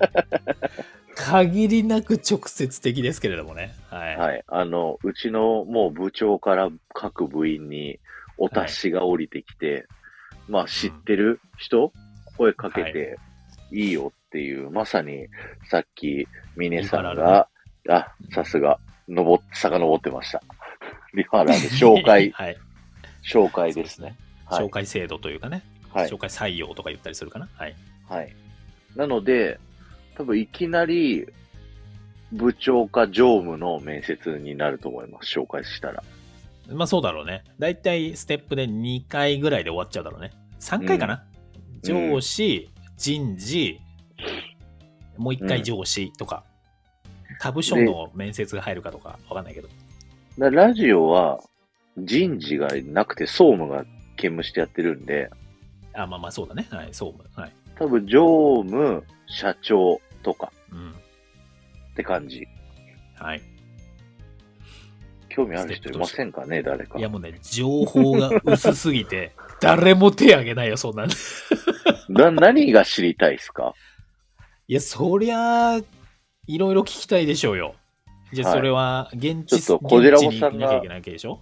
[1.17, 3.75] 限りなく直接的ですけれどもね。
[3.91, 4.17] はい。
[4.17, 4.45] はい。
[4.47, 7.99] あの、うちのもう部長から各部員に
[8.37, 9.87] お達しが降りてきて、
[10.47, 11.91] まあ知ってる人、
[12.37, 13.19] 声かけて
[13.73, 15.27] いいよっていう、まさに
[15.71, 17.49] さっき峰さんが、
[17.89, 20.43] あ、さすが、登っ、遡ってました。
[21.15, 22.57] リファラル紹介、はい。
[23.25, 24.07] 紹介ですね。
[24.09, 24.17] はい
[24.49, 25.65] 紹介制度というかね。
[25.91, 26.19] はい紹。
[26.19, 27.49] 介採用とか言ったりするかな。
[27.57, 27.75] はい。
[28.09, 28.33] はい。
[28.95, 29.59] なので、
[30.17, 31.27] 多分いきなり
[32.33, 35.39] 部長か常務の面接になると思います。
[35.39, 36.03] 紹介したら。
[36.69, 37.45] まあそうだろうね。
[37.59, 40.33] だいたいステップで2回ぐらいで終わっちゃうだろうね。
[40.61, 41.37] 3回かな、うん
[41.83, 43.81] 上司、人事、
[45.17, 46.43] もう1回上司とか、
[47.39, 49.69] 他部署の面接が入るかとかわかんないけど。
[50.39, 51.41] だラジオは
[51.97, 53.85] 人事がなくて総務が
[54.17, 55.31] 兼務してやってるんで、
[55.93, 56.67] あ、まあまあそうだね。
[56.71, 57.25] はい、総務。
[57.35, 57.53] はい。
[57.79, 60.91] 多分常務、社長とかうん。
[60.91, 60.95] っ
[61.95, 62.49] て感じ。
[63.15, 63.43] はい。
[65.29, 67.03] 興味ある人いませんかね、誰かい。
[67.03, 71.09] やもうね、情報が薄すぎて、 誰も手挙げないよ、そんなん。
[72.09, 73.73] な、何が知りたいですか？
[74.67, 75.79] いや、そりゃ、
[76.49, 77.77] いろいろ聞きたいでしょうよ。
[78.33, 80.81] じゃあ、はいそれは、現地、ちょっと小寺現地尾さんが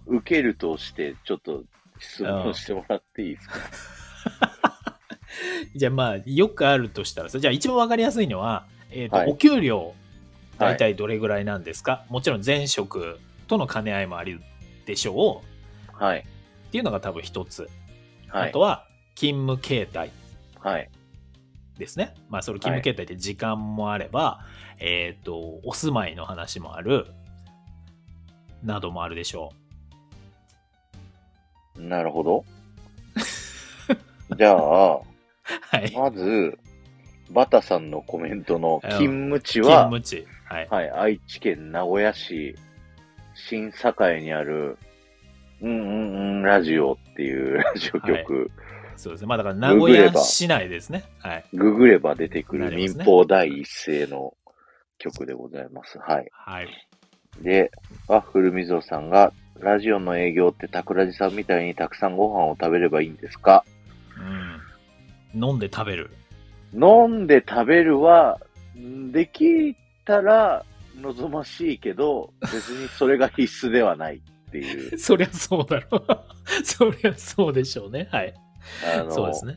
[0.06, 1.64] 受けるとして、ちょっと
[1.98, 3.54] 質問してもらっていいですか？
[5.74, 9.94] じゃあ、まあ、よくあるとしたらさ、じゃあ、一番わかりやすいのは、えっ、と、はいお給料、はい
[10.56, 13.18] 大体どれぐらいなんですか、もちろん前職
[13.48, 14.40] との兼ね合いもある
[14.86, 15.42] でしょ
[15.92, 16.20] うはい。
[16.20, 17.68] っていうのが多分一つ。
[18.28, 18.60] はいあと。
[18.60, 18.86] は、
[19.16, 20.10] 勤務形態
[20.60, 20.88] はい。
[21.76, 22.14] ですね。
[22.28, 24.44] まあ、その勤務形態って時間もあれば、
[24.78, 27.06] えっ、と、お住まいの話もある、
[28.62, 29.52] などもあるでしょ
[31.76, 32.44] なるほど。
[34.36, 35.02] じゃあ、う。
[35.60, 35.92] はい。
[35.92, 36.58] まず、
[37.30, 40.26] バタさんのコメントの勤務地勤は、務地。
[40.44, 40.68] はい。
[40.70, 42.54] はい、愛知県名古屋市、
[43.34, 44.78] 新栄にある、
[45.60, 48.50] うんうんうんラジオっていうラジオ局、
[48.96, 49.26] そうですね。
[49.26, 51.04] まあ、だから名古屋市内ですね。
[51.18, 51.44] はい。
[51.54, 54.34] ググれば出てくる民放第一声の
[54.98, 55.98] 曲でございます。
[55.98, 56.28] はい。
[56.32, 56.68] はい。
[57.40, 57.72] で、
[58.06, 63.64] ワッフルみぞさんが、ラジオの営業って桜地さんみたいにたくさんご飯を食べればいいんですか？
[65.34, 65.42] うん。
[65.42, 66.10] 飲んで食べる。
[66.74, 68.40] 飲んで食べるは、
[68.78, 70.64] んできたら
[71.00, 74.96] 望ましいけど、別にそれが必須ではないっていう。
[74.98, 76.06] そりゃそうだろう。
[76.64, 78.08] そりゃそうでしょうね。
[78.10, 78.34] はい。
[78.96, 79.56] あの、そうですね。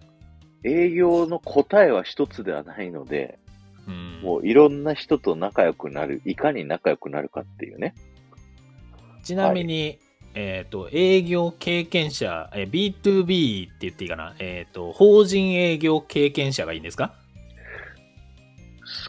[0.63, 3.39] 営業の答えは一つではないので、
[3.88, 4.20] うん。
[4.22, 7.95] もういろんな人と仲良くなる、いかに仲良くなるかっていうね。
[9.24, 9.99] ちなみに、
[10.34, 14.36] えっ、と、営業経験者、えー B2B って言っていいかな？
[14.39, 17.13] えっ、と、法人営業経験者がいいんですか？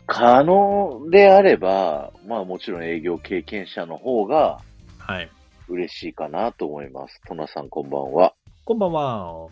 [0.06, 4.60] 可能であれば、まあもちろん営業経験者の方が
[4.98, 5.30] はい。
[5.68, 7.20] 嬉しいかなと思います。
[7.28, 8.34] トナさんこんばんは。
[8.64, 9.48] こんばんは。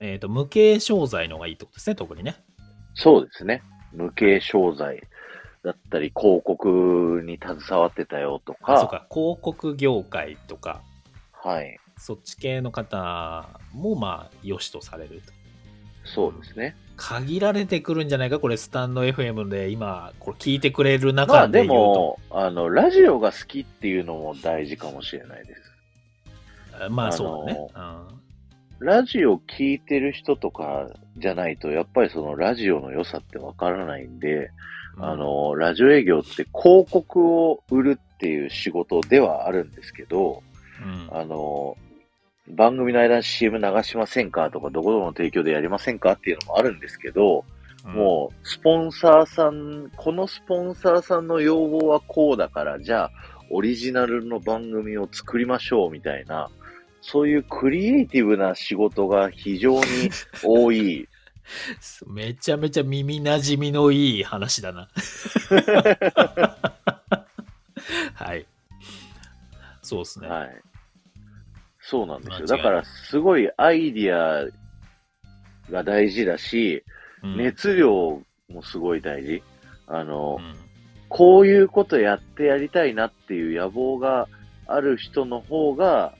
[0.00, 2.36] えっ、と、無形商材の方がいいってことですね、特にね。
[2.94, 3.62] そうですね。
[3.92, 5.00] 無形商材
[5.62, 10.82] だったり、広告に携わってたよとあ、そうか、か、広告業界とか、
[11.32, 11.78] はい。
[11.98, 15.32] そっち系の方も、まあ、良しとされると。
[16.04, 16.76] そうですね。
[16.96, 21.74] 限られてくるんじゃないかこれ、スタンド FM で今、これ聞いてくれるまあ中でで言うと。
[21.74, 25.60] も、あの、ラジオが好きっていうのも大事かもしれないです。
[26.90, 27.68] まあ、そうだね。
[28.78, 30.88] ラジオ聞いてる人とか
[31.18, 34.48] じゃないと、やっぱりそのラジオの良さってわからないんで、うん。
[34.98, 40.42] あの、ラジオ営業って広告を売るっていう仕事ではあるんですけど、
[40.82, 41.76] うん、あの、
[42.48, 47.44] 番組の間に CM 流しませんかとか、どこどこの提供でやりませんかっていうのもあるんですけど、
[47.86, 53.10] うん、もう、スポンサーさん、このスポンサーさんの要望はこうだから、じゃあ、
[53.50, 56.50] オリジナルの番組を作りましょうみたいな、
[57.02, 60.10] そういうクリエイティブな仕事が非常に
[60.42, 61.08] 多い。
[62.06, 64.88] めちゃめちゃ耳馴染みのいい話だな。
[68.14, 68.46] はい。
[69.82, 70.28] そうですね。
[70.28, 70.62] はい。
[71.80, 72.46] そうなんですよ。
[72.46, 74.46] だから、すごいアイディア
[75.70, 76.84] が大事だし、
[77.22, 79.42] うん熱量もすごい大事。
[79.86, 80.70] あの、うん
[81.10, 84.28] こういうことやってやりたいなっていう野望が
[84.68, 86.14] ある人の方が、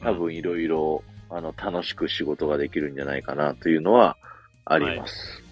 [0.00, 4.16] 多分いろいろ、あの、楽しく仕事ができるんじゃないかなというのは
[4.68, 5.42] あります。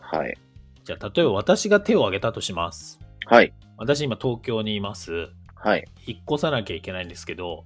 [0.00, 0.36] はい。
[0.84, 3.00] じゃあ、例えば私が手を挙げたとします。
[3.26, 3.52] はい。
[3.76, 5.28] 私今東京にいます。
[5.54, 5.84] はい。
[6.06, 7.64] 引っ越さなきゃいけないんですけど、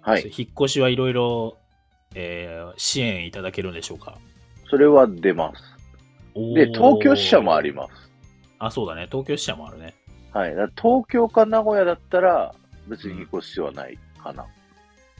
[0.00, 0.22] はい。
[0.24, 1.56] 引っ越しはいろいろ、
[2.14, 4.18] えー支援いただけるんでしょうか？
[4.70, 5.62] それは出ます。
[6.54, 7.94] で、東京支社もあります。
[7.94, 8.10] す。
[8.58, 9.06] あ、そうだね。
[9.10, 9.94] 東京支社もあるね。
[10.32, 10.50] はい。
[10.76, 12.54] 東京か名古屋だったら、
[12.86, 14.46] 別に引っ越す必要はないかな。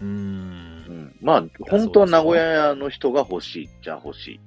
[0.01, 0.07] うー。
[0.07, 1.17] うんん。
[1.21, 4.41] まあ、本当は名古屋の人が欲しいっちゃ欲しい。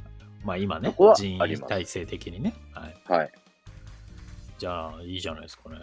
[0.45, 2.53] まあ今ね人員体制的にね。
[2.73, 2.95] はい。
[3.19, 3.31] はい。
[4.57, 5.77] じゃあ、いいじゃないですかね。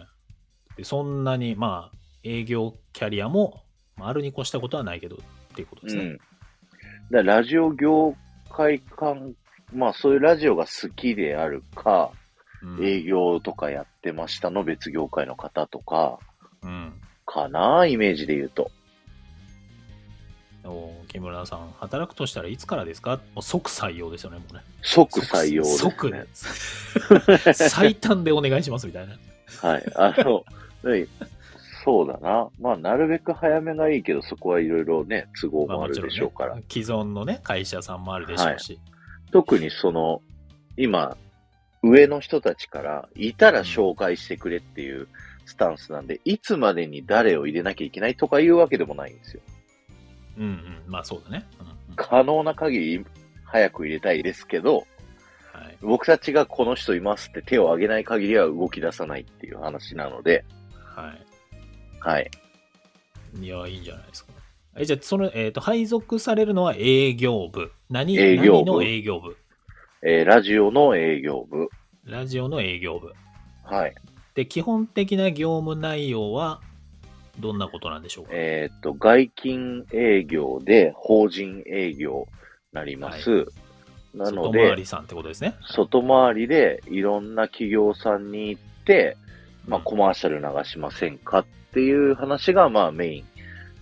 [0.77, 3.63] でそんなに、まあ、営業キャリアも、
[3.95, 5.19] まあ、あるに越したことはないけど、っ
[5.55, 6.03] ていうことですね。
[6.03, 6.17] うん。
[6.17, 6.27] だか
[7.11, 8.15] らラジオ業
[8.49, 9.35] 界間、
[9.71, 12.11] まあそういうラジオが好きであるか、
[12.63, 16.17] うん営業とかやってましたの別業界の方とか、
[16.61, 16.93] うん。
[17.25, 18.71] かなイメージで言うと。
[20.65, 23.17] お木村さん、働くとしたらいつからですか？
[23.35, 24.61] もう即採用ですよね、もうね。
[24.81, 26.25] 即採用でね。
[27.45, 27.53] で。
[27.53, 29.13] 最短でお願いしますみたいな。
[29.61, 29.83] はい。
[29.95, 30.45] あの、
[30.89, 31.05] ね
[31.85, 32.47] そうだな。
[32.61, 36.57] まあ、なるべく早めがいいけど、そこはいろいろね、都合まあもあるでしょうから。
[36.69, 38.79] 既存のね、会社さんもあるでしょうし。
[39.33, 40.21] 特にその、
[40.77, 41.17] 今、
[41.81, 45.09] 上の人たちから、いたら紹介してくれっていう
[45.45, 49.41] スタンスなんで、いつまでに誰を入れなきゃいけないとかいうわけでもないんですよ。
[50.37, 50.83] うんうん。
[50.87, 51.45] まあそうだね。
[51.59, 53.05] うんうん可能な限り
[53.43, 55.77] 早く入れたいですけど、はい。
[55.81, 60.43] 僕たちがこの人いますって手を挙げない限りは動き出さないっていう話なので、
[60.95, 61.13] は
[61.99, 62.31] はい。
[63.39, 63.45] い。
[63.45, 64.33] いや、いいんじゃないですか。
[64.75, 67.71] え、じゃあ、その、えっ、と、配属されるのは営業部。
[67.91, 69.37] 何営業部何の営業部？
[70.01, 71.69] えーラジオの営業部。
[72.05, 73.13] ラジオの営業部。
[73.63, 73.93] はい。
[74.33, 76.59] で、基本的な業務内容は、
[77.39, 82.27] どんなことなんでしょうか、えーっと、外勤営業で法人営業
[82.71, 83.45] なります。
[84.13, 85.55] なの外回で、りさんってことですね？
[85.61, 89.17] 外回りでいろんな企業さんに行って、
[89.67, 93.25] まあ、うんコマーシャル流しませんかっていう話が、まあ、メイン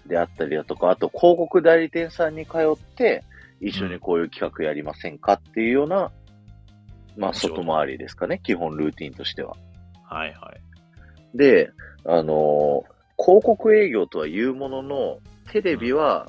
[0.08, 3.24] であったりだとか、あと、広告代理店さんに通って、
[3.60, 6.12] 一緒にこういう企画やりませんかっていうような、
[7.18, 8.40] まあ、外回りですかね。
[8.42, 9.58] 基本ルーティンとしては。
[10.06, 10.54] はいは
[11.34, 11.38] い。
[11.38, 11.72] で、
[12.06, 12.91] あのー
[13.24, 15.20] 広告営業とは言うものの、
[15.52, 16.28] テレビは、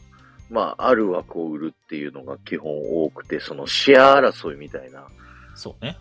[0.50, 2.70] まあ、ある枠を売るっていうのが基本
[3.04, 5.06] 多くて、そのシェア争いみたいな
[5.54, 5.96] そうね。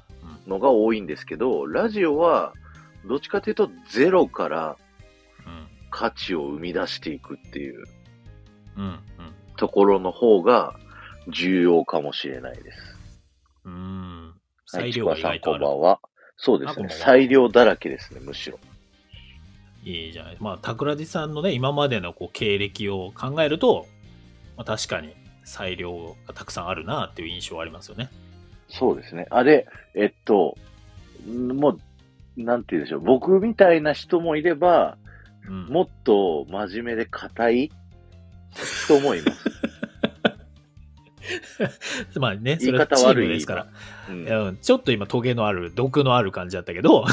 [0.46, 2.54] うんのが多いんですけど、ラジオは、
[3.06, 4.78] どっちかというと、ゼロから
[5.46, 5.68] うん。
[5.90, 7.84] 価値を生み出していくっていう
[8.78, 9.00] うん。
[9.58, 10.76] ところの方が
[11.28, 12.98] 重要かもしれないです。
[13.66, 13.74] うん。
[13.74, 14.28] うん。
[14.28, 14.34] はい、
[14.66, 15.66] 裁ちくわさん量が意外とある。
[15.66, 16.00] こんばんは。
[16.38, 16.72] そうですね。
[16.72, 18.60] あこんばんは裁量だらけですね、むしろ。
[19.84, 20.38] いいじゃない。
[20.40, 23.88] まあ、桜地さんのね、今までのこう経歴を考えると、
[24.58, 25.14] まあ、確かに
[25.44, 28.10] 裁量がたくさんあるなっていう印象はありますよね。
[28.70, 29.28] そうですね。
[29.30, 30.58] あれ、えっと、
[31.28, 31.80] んもう、
[32.38, 33.00] なんて言うんでしょう。
[33.02, 34.98] 僕みたいな人もいれば、
[35.48, 35.66] うん。
[35.66, 37.72] もっと真面目で硬い
[38.86, 39.52] 人もいます。
[42.20, 43.68] まあね、そ言いれはチー方悪いムですから。
[44.10, 47.06] うんうん、ちょっと今、トゲのある、毒のある感じだったけど、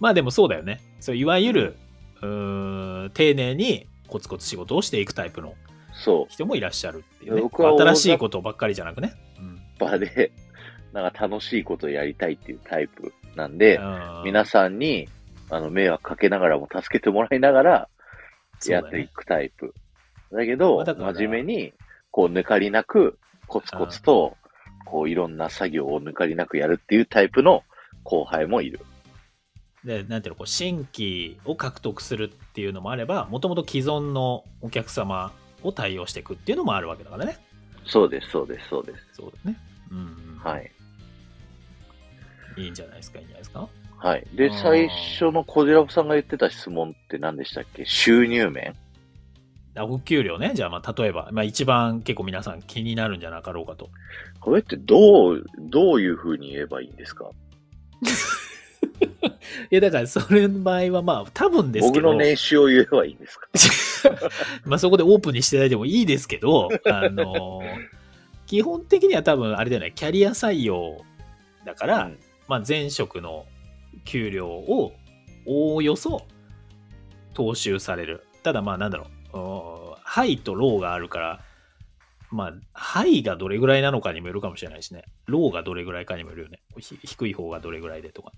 [0.00, 0.80] まあでもそうだよね。
[1.00, 1.76] そういわゆる、
[2.22, 5.54] うーん、丁寧にコツコツ仕事をしていくタイプの。
[6.28, 7.40] 人もいらっしゃるっていうね。
[7.40, 9.14] 僕は大新しいことばっかりじゃなくね。
[9.38, 10.32] うん場で、
[10.92, 13.78] なんか楽しいことをやりたいっていうタイプなんで、
[14.24, 15.08] 皆さんに、
[15.50, 17.88] あの、迷惑かけながらも助けてもらいながら、
[18.66, 19.74] やっていくタイプ。
[20.32, 21.74] だけど、まあだから真面目に、
[22.10, 24.36] こう、抜かりなく、コツコツと、
[24.84, 27.62] こう、いろんな作業を抜かりなくやるっていうタイプの
[28.02, 28.80] 後輩もいる。
[29.86, 35.32] で、なんていうの、こう、新規を獲得するっていうのもあれば、もともと既存のお客様
[35.62, 37.38] を対応していくっていうのもあるわけだからね。
[37.86, 38.98] そうです、そうです、そうです。
[39.14, 39.56] そうですね。
[39.92, 40.40] うん、うん。
[40.42, 40.70] はい。
[42.58, 43.68] いいんじゃないですか、いいんじゃないですか？
[43.98, 44.26] はい。
[44.34, 47.84] で、最初のコジラボさんが言ってた質問って何でしたっけ？
[47.86, 48.74] 収入面？
[49.76, 50.52] あお給料ね。
[50.54, 53.90] じゃあ、まあ、例えば、まあ、一番結構皆さん気になるんじゃなかろうかと。
[54.40, 57.26] これってどう、どういう風に言えばいいんですか？
[58.02, 58.06] い
[59.70, 62.08] や、だから、それの場合は、まあ、多分ですけど。
[62.08, 63.48] 僕の年収を言えばいいんですか？
[64.64, 67.62] まあ、そこでオープンにしていただいてもいいですけど、 あの
[68.46, 71.04] 基本的には多分、あれだよね、キャリア採用
[71.64, 73.46] だから、うんまあ、前職の
[74.04, 74.92] 給料を
[75.46, 76.26] おおよそ
[77.34, 78.24] 踏襲される。
[78.42, 81.40] ただ、まあ、なんだろう、ハイとローがあるから、
[82.30, 85.04] まあ、ハイがどれぐらいなのかにもよるかもしれないしね。
[85.26, 86.60] ローがどれぐらいかにもよるよね。
[86.78, 88.32] ひ低い方がどれぐらいでとか。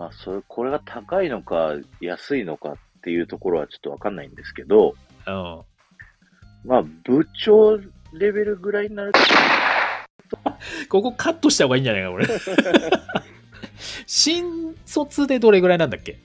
[0.00, 4.94] まあ、それ、これが高いのか安いのかっていうところはちょっとわかんないんですけど、
[5.26, 5.60] うん。
[6.64, 7.76] まあ、部長
[8.14, 9.18] レベルぐらいになると、
[10.88, 12.26] ここカットした方がいいんじゃないか、これ。
[14.06, 16.18] 新卒でどれぐらいなんだっけ？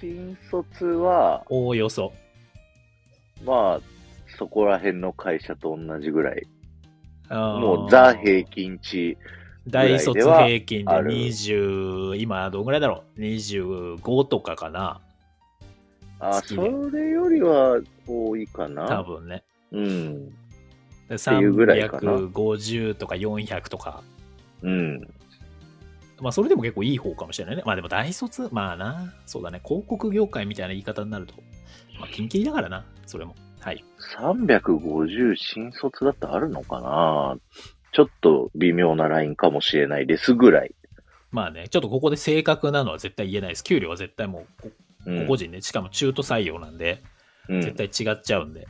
[0.00, 2.14] 新卒は、おおよそ。
[3.44, 3.80] まあ、
[4.38, 6.46] そこら辺の会社と同じぐらい。
[7.28, 9.18] ももう、ザ平均値。
[9.68, 15.00] 大卒平均である20、今どんぐらいだろう ?25 とかかな？
[16.20, 19.02] あ、月そでれよりは多いか多な。
[19.02, 19.44] 分ね。
[19.72, 20.28] うん。
[21.08, 24.02] でいうぐらいかな350とか400とか。
[24.62, 25.00] うん。
[26.20, 27.62] まあ、それでも結構いい方かもしれないね。
[27.64, 29.14] まあでも大卒、まあな。
[29.24, 29.60] そうだね。
[29.64, 31.34] 広告業界みたいな言い方になると。
[32.00, 32.84] まあ、キンキリだからな。
[33.06, 33.36] それも。
[33.60, 33.84] はい。
[34.18, 37.38] 350新卒だってあるのかな？
[37.92, 40.74] ちょっと微妙なラインかもしれないですぐらい。
[41.30, 43.64] まあね、ちょっとここで正確なのは絶対言えないです。
[43.64, 44.70] 給料は絶対もうこ
[45.06, 47.02] うん個々人で、しかも中途採用なんで、
[47.48, 48.68] うん絶対違っちゃうんで、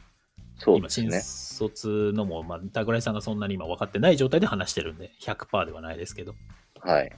[0.59, 1.21] そうですね。
[1.21, 6.35] 卒のも、まあ、桜井さんがそんなに今分かってない状態で話してるんで、100%ではないですけど、
[6.81, 7.11] はい。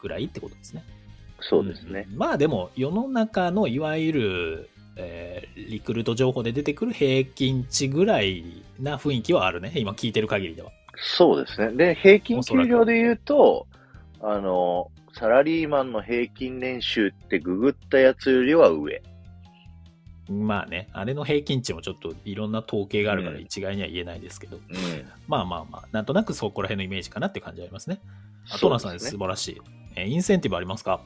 [0.00, 0.84] ぐらいってことですね。
[1.40, 2.06] そうですね。
[2.10, 9.72] んまあでも、世の中のいわゆる、えーリクルート情報で出てくる平均値ぐらいな雰囲気はあるね。
[9.76, 10.70] 今聞いてる限りでは。
[10.96, 11.72] そうですね。
[11.76, 13.66] で、平均給料で言うと、
[14.20, 19.02] あの、サラリーマンの平均年収ってググったやつよりは上。
[20.28, 24.62] まあね、あれの平均値もちょっといろんな統計があるからうん一概には言えないですけど、うん。
[25.26, 28.00] まあまあまあ、なんとなくそこら辺のイメージかなって感じありますね。
[28.48, 28.98] あトナさんね。
[29.00, 29.60] 晴らしい。
[29.96, 31.00] えーインセンティブありますか、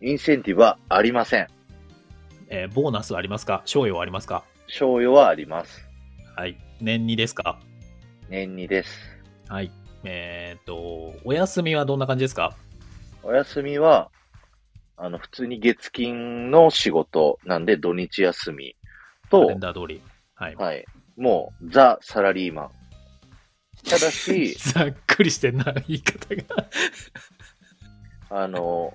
[0.00, 1.48] インセンティブはありません。
[2.48, 3.62] えーボーナスはありますか？
[3.64, 4.44] 賞与はありますか？
[4.68, 5.84] 賞与はあります。
[6.36, 6.56] はい。
[6.80, 7.58] 年にですか？
[8.28, 8.90] 年にです。
[9.48, 9.70] はい。
[10.04, 12.54] えっ、と、お休みはどんな感じですか？
[13.22, 14.10] お休みは、
[14.96, 18.76] あの、普通に月金の仕事なんで土日休み
[19.30, 20.00] とカレン、ダー通り。
[20.34, 20.56] はい。
[20.56, 20.84] はい。
[21.16, 22.70] もう、ザ・サラリーマン。
[23.88, 26.66] ただし、 ざっくりしてんな、 言い方が。
[28.30, 28.92] あの、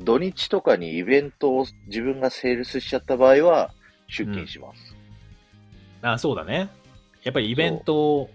[0.00, 3.72] 土日とかにイベントを自分がセールスしちゃった場合は、
[4.08, 4.96] 出勤します。
[6.02, 6.68] あ、そうだね。
[7.22, 8.28] やっぱりイベント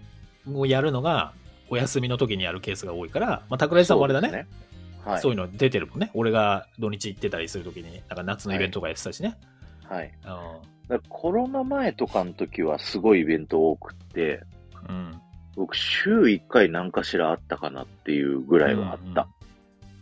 [0.54, 1.34] をやるのが、
[1.70, 4.30] お休みの時にやるケースが多いから、まあ、桜井さんもあれだね。
[4.30, 5.22] そうですはい。
[5.22, 6.12] そういうの出てるもんね。
[6.14, 9.38] 俺が土日行ってたりする時に、なんか夏のイベントとかやってたしね。
[9.84, 10.12] はい。
[10.24, 10.44] うだか
[10.90, 14.44] らコロナ前とかの時はすごいイベント多くって、
[14.90, 14.92] ん。
[14.92, 15.22] うん。
[15.56, 19.22] 僕週1回何かしらあったかなっていうぐらいはあった。
[19.22, 19.38] うん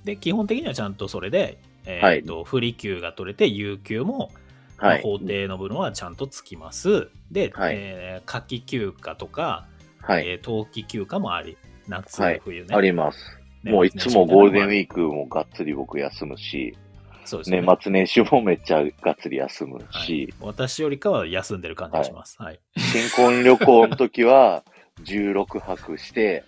[0.05, 4.29] で、基本的にはちゃんとそれで、えはいーと不利給が取れて、有給も、まあ
[4.78, 5.01] はい。
[5.01, 7.09] 法定の部分はちゃんとつきます。
[7.32, 9.67] で、はいえー夏季休暇とか、
[10.01, 10.28] はい。
[10.28, 11.57] えー冬季休暇もあり、
[11.88, 12.76] 夏、はい冬ね。
[12.76, 13.19] あります。
[13.63, 16.76] ねもういつもゴールデンウーィークもがっつり僕休むし、
[17.23, 17.30] ク。
[17.30, 17.61] そうですね。
[17.61, 22.36] 年末年始もめっちゃがっつり休むはいし、私よりかは休んでる感じがします。
[22.39, 22.59] はい。
[22.78, 24.63] 新婚旅行の時は
[25.05, 26.43] 16泊して、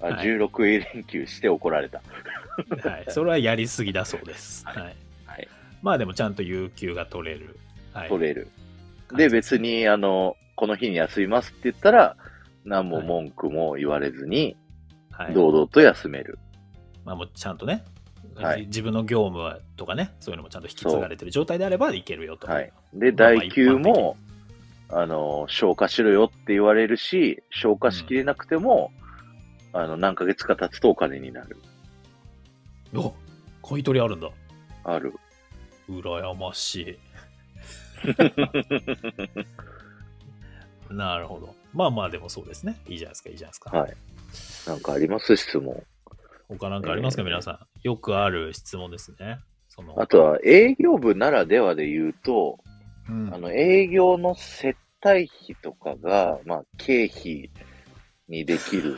[0.00, 0.62] あはい16
[0.94, 2.02] 連休して怒られた。
[2.88, 3.04] はい。
[3.08, 4.64] それはやりすぎだそうです。
[4.66, 4.76] はい。
[5.26, 5.48] はい。
[5.82, 7.58] まあでもちゃんと有給が取れる。
[7.94, 8.08] はい。
[8.08, 8.48] 取れる。
[9.08, 12.16] 感じで、別に、あの、この日に休みますって言ったら、
[12.64, 14.56] 何も文句も言われずに、
[15.10, 15.34] はい。
[15.34, 16.38] 堂々と休める。
[17.04, 17.84] まあもうちゃんとね、
[18.34, 22.46] はい自分の業務とかね、そういうのもちゃんと引き継がれてる状態であればいけるよと。
[22.46, 22.72] はい。
[22.94, 24.16] で、代休も、
[24.88, 28.90] あの、消化しろよって言われるし、消化しきれなくても、
[29.72, 31.56] あの、何ヶ月か経つとお金になる。
[32.94, 33.12] お
[33.66, 34.28] 買い取りあるんだ。
[34.84, 35.14] ある。
[35.88, 36.98] 羨ましい。
[40.90, 41.54] なるほど。
[41.72, 42.80] まあまあでもそうですね。
[42.86, 43.78] いいじゃないですか、いいじゃないですか。
[43.78, 43.94] はい。
[44.66, 45.36] なんかあります？
[45.36, 45.82] 質問。
[46.48, 47.58] 他なんかありますか、えー皆さん。
[47.82, 49.38] よくある質問ですね。
[49.68, 52.58] その、あとは、営業部ならではで言うと、
[53.08, 57.50] うんあの、営業の接待費とかが、まあ、経費
[58.28, 58.96] にできる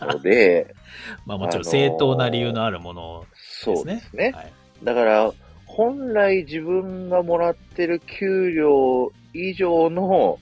[0.00, 0.74] ので、
[1.26, 3.74] まあもちろんあのー正当な理由のあるものですね。
[3.76, 4.32] そうですね。
[4.34, 4.52] はい。
[4.82, 5.32] だから、
[5.80, 10.38] 本来自分がもらってる給料以上の、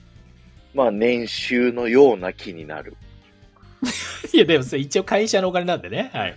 [0.73, 2.97] まあ、年収のような気になる。
[4.35, 6.09] いや、でもそれ一応会社のお金なんでね。
[6.11, 6.35] はい。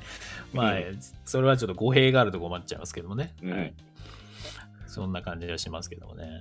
[0.52, 3.34] まあ、うそれはちょっと語弊があると困っちゃいますけどもね。
[3.42, 3.74] うんはい。
[4.86, 6.40] そんな感じがしますけどもね。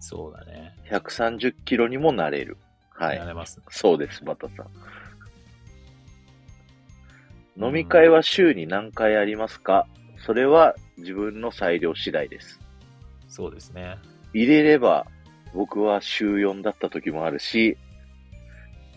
[0.00, 0.74] そうだね。
[0.90, 2.56] 130キロにもなれる。
[2.90, 3.16] はい。
[3.16, 3.62] やれます。
[3.68, 4.70] そうです、バタさん。
[7.64, 9.86] 飲み会は週に何回ありますか？
[10.24, 12.60] それは自分の裁量次第です。
[13.28, 13.96] そうですね。
[14.32, 15.06] 入れれば、
[15.54, 17.76] 僕は週4だった時もあるし、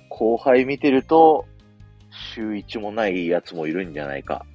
[0.09, 1.45] 後輩見てると、
[2.36, 4.45] 週1もないやつもいるんじゃないか、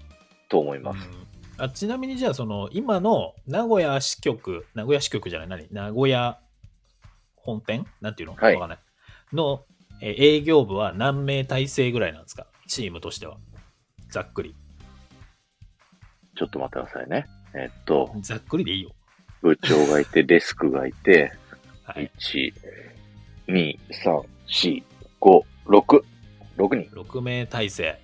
[0.48, 1.08] と思います。
[1.08, 1.28] うん
[1.60, 5.66] あちなみにじゃあ、その、今の名古屋支局、名古屋支局じゃない、何？
[5.72, 6.38] 名古屋
[7.34, 7.84] 本店？
[8.00, 8.36] なんていうの？
[8.36, 8.78] わ、はいかんない。
[9.32, 9.64] の、
[10.00, 12.46] えー営業部は何名体制ぐらいなんですか？
[12.68, 13.38] チームとしては。
[14.08, 14.54] ざっくり。
[16.38, 17.26] ちょっと待ってくださいね。
[17.54, 18.90] えっと、ざっくりでいいよ。
[19.42, 21.32] 部長がいて、デスクがいて、
[21.84, 22.10] はい。
[22.18, 22.52] 1、
[23.48, 24.82] 2、3、4、
[25.20, 26.02] 5、6、
[26.56, 27.00] 6人。
[27.00, 27.98] 6名体制。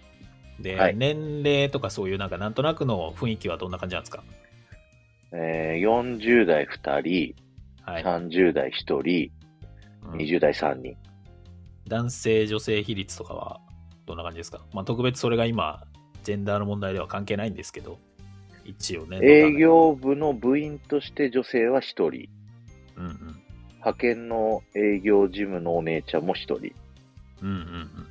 [0.61, 4.23] で、はい年齢とかそういうなんかなんとなくの雰囲気はどんな感じなんですか？
[5.33, 7.35] えー、40代2人、
[7.85, 8.05] はい。
[8.05, 8.73] 30代1
[9.03, 9.31] 人、
[10.13, 10.97] うん20代3人。
[11.89, 13.61] 男性、女性比率とかは
[14.07, 14.61] どんな感じですか？
[14.73, 15.83] まあ特別それが今、
[16.23, 17.99] ジェンダーの問題では関係ないんですけど、
[18.65, 19.19] 一応ね。
[19.23, 22.29] 営業部の部員として女性は1人。
[22.97, 23.45] うんうん。
[23.75, 26.57] 派遣の営業事務のお姉ちゃんも1人
[27.43, 28.07] うんうんうん。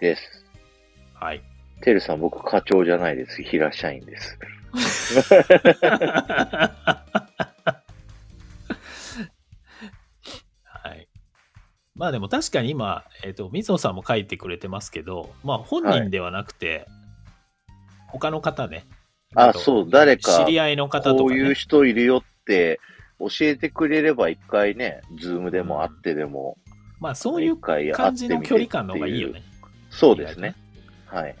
[0.00, 0.44] です。
[1.14, 1.42] はい。
[1.80, 3.42] てるさん、僕課長じゃないです。
[3.42, 4.38] 平社員です。
[10.64, 11.08] はい。
[11.94, 16.88] まあでも確かに今、えっ、と、水野さんも書いてくれてますけど、まあ本人ではなくて、
[18.14, 18.86] 他の方ね。
[19.34, 21.18] あえっとそう誰か知り合いの方とか、ね。
[21.18, 22.78] こういう人いるよって
[23.18, 26.56] 教えてくれれば一回ね、ズームでも会ってでも、
[27.00, 29.42] まあそういう感じの距離感の方がいいよね。
[29.90, 30.54] そうですね。
[31.06, 31.34] はい。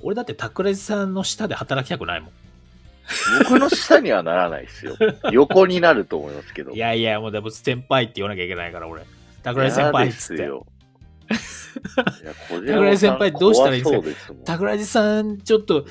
[0.00, 2.30] 俺だって桜地さんの下で働きたくないもん。
[3.38, 4.96] 僕の下にはならないですよ。
[5.32, 6.72] 横になると思いますけど。
[6.72, 9.02] いやいや、もうでも先輩って言わなきゃいけないから、俺。
[9.44, 10.50] 桜地先輩っつって。
[12.58, 14.34] 桜井 先輩どうしたらいいんですか？
[14.44, 15.86] 桜地さん、ちょっと、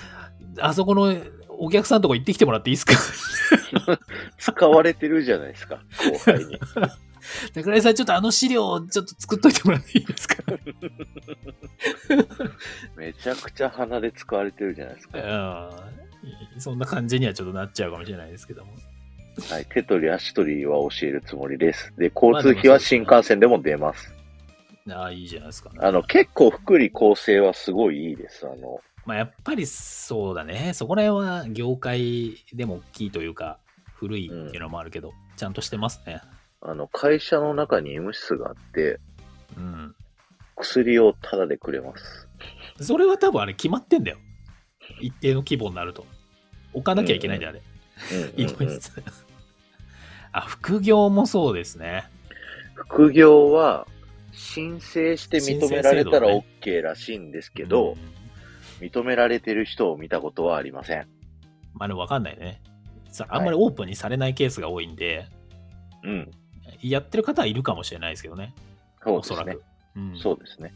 [0.60, 1.16] あそこの
[1.49, 2.93] お客さんとこ行ってきてもらっていいですか？
[4.38, 5.80] 使われてるじゃないですか、
[6.12, 6.60] 後輩に。
[7.53, 10.36] 桜井さん、ちょっとあの資料をちょっと作っといてもらっていいですか？
[12.95, 15.20] めちゃくちゃ鼻で使われてるじゃないですか。
[16.56, 16.62] うん。
[16.62, 18.74] そんな感じにはちょっとなっちゃうかもしれないですけども。
[19.49, 19.66] はい。
[19.66, 21.93] 手取り足取りは教えるつもりです。
[21.97, 24.14] で、交通費は新幹線でも出ます。
[24.89, 25.72] ああ、いいじゃないですか。
[25.80, 28.45] あの、結構福利厚生はすごいいいです。
[28.47, 30.72] あの、まあ、やっぱりそうだね。
[30.74, 33.60] そこら辺は業界でも大きいというか、
[33.93, 36.22] 古いっていうのもあるけど、ちゃんとしてますね。
[36.62, 38.99] あの、会社の中に医務室があって、
[39.56, 39.95] うん。
[40.56, 42.28] 薬をタダでくれます。
[42.82, 44.18] それは多分あれ決まってんだよ。
[45.01, 46.06] 一定の規模になると。
[46.74, 47.62] 置かなきゃいけないんだよ、あれ。
[48.12, 49.03] うん医うんうん務室。
[50.32, 52.10] あ、副業もそうですね。
[52.74, 53.88] 副業は、
[54.32, 58.25] 申請して認められたら OK らしいんですけど、うん
[58.80, 61.08] 認められてる人を見たことはありません。
[61.74, 62.62] まあでも分かんないね。
[63.12, 65.28] さあんまりオープンにされないケースが多いんで、
[66.04, 66.32] うん。
[66.82, 68.54] やってる方はいるかもしれないですけどね。
[69.04, 69.64] そうですねおそらく。。
[69.96, 70.74] うん、そうですね。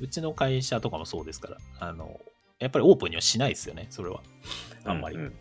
[0.00, 2.20] うちの会社とかもそうですから、あの、
[2.58, 4.22] やっぱりオープンにはしないですよね、それは。
[4.84, 5.16] あんまり。
[5.16, 5.34] うん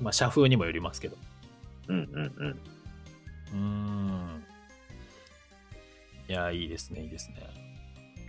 [0.00, 1.16] まあ、社風にもよりますけど。
[1.88, 2.58] うんうんうん。
[3.52, 4.44] うーん。
[6.28, 7.42] いや、いいですね、いいですね。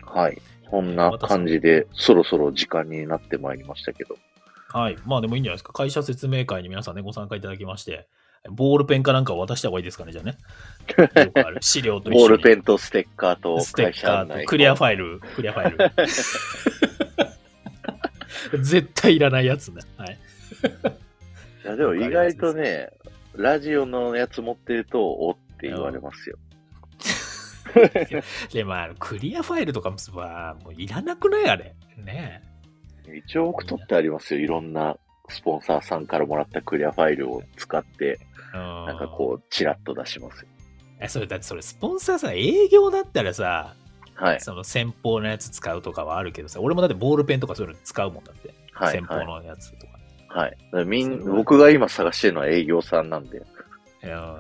[0.06, 0.42] はい。
[0.72, 4.17] こんな感じで、そろそろ時間になってまいりましたけど。
[4.69, 4.97] はい。
[5.05, 5.74] まあでもいいんじゃないですか。
[5.74, 8.07] 会社説明会に皆さんね、ご参加いただきまして、
[8.49, 10.38] ボールペンかなんかを渡した方がいいですかね、じゃあね。
[10.97, 12.19] よくある資料と一緒に。
[12.22, 15.78] ボールペンとステッカーとステッカーとクリアファイル、クリアファイ
[18.51, 18.63] ル。
[18.63, 19.82] 絶対いらないやつね。
[19.97, 20.17] はい。
[21.65, 22.91] いや、でも意外とね、
[23.36, 26.38] ラジオのやつ持ってると、おって言われますよ。
[28.53, 31.76] で、まあ、クリアファイルとかもさ、もういらなくないあれ？
[31.97, 32.41] ね
[33.26, 34.39] 一応僕取ってありますよ。
[34.41, 34.97] いろんな
[35.30, 38.19] スポンサーさんからもらったクリアファイルを使って、
[38.53, 38.57] え。
[38.57, 40.47] ななんかこう、チラッと出しますよ。
[40.99, 41.03] う。
[41.03, 43.76] え、それだってそれ、スポンサーさ、営業だったらさ、
[44.15, 44.39] はい。
[44.41, 48.53] その先方のやつ使うとかはあるけどさ、俺もだってボールペンとかそういうの使うもんだって。
[48.72, 48.91] はい。
[48.91, 49.26] 先方はい。
[49.26, 49.93] のやつとか。
[50.28, 50.57] はい。
[50.86, 53.41] みん僕が今探してるのは営業さんなんで。
[54.03, 54.39] いや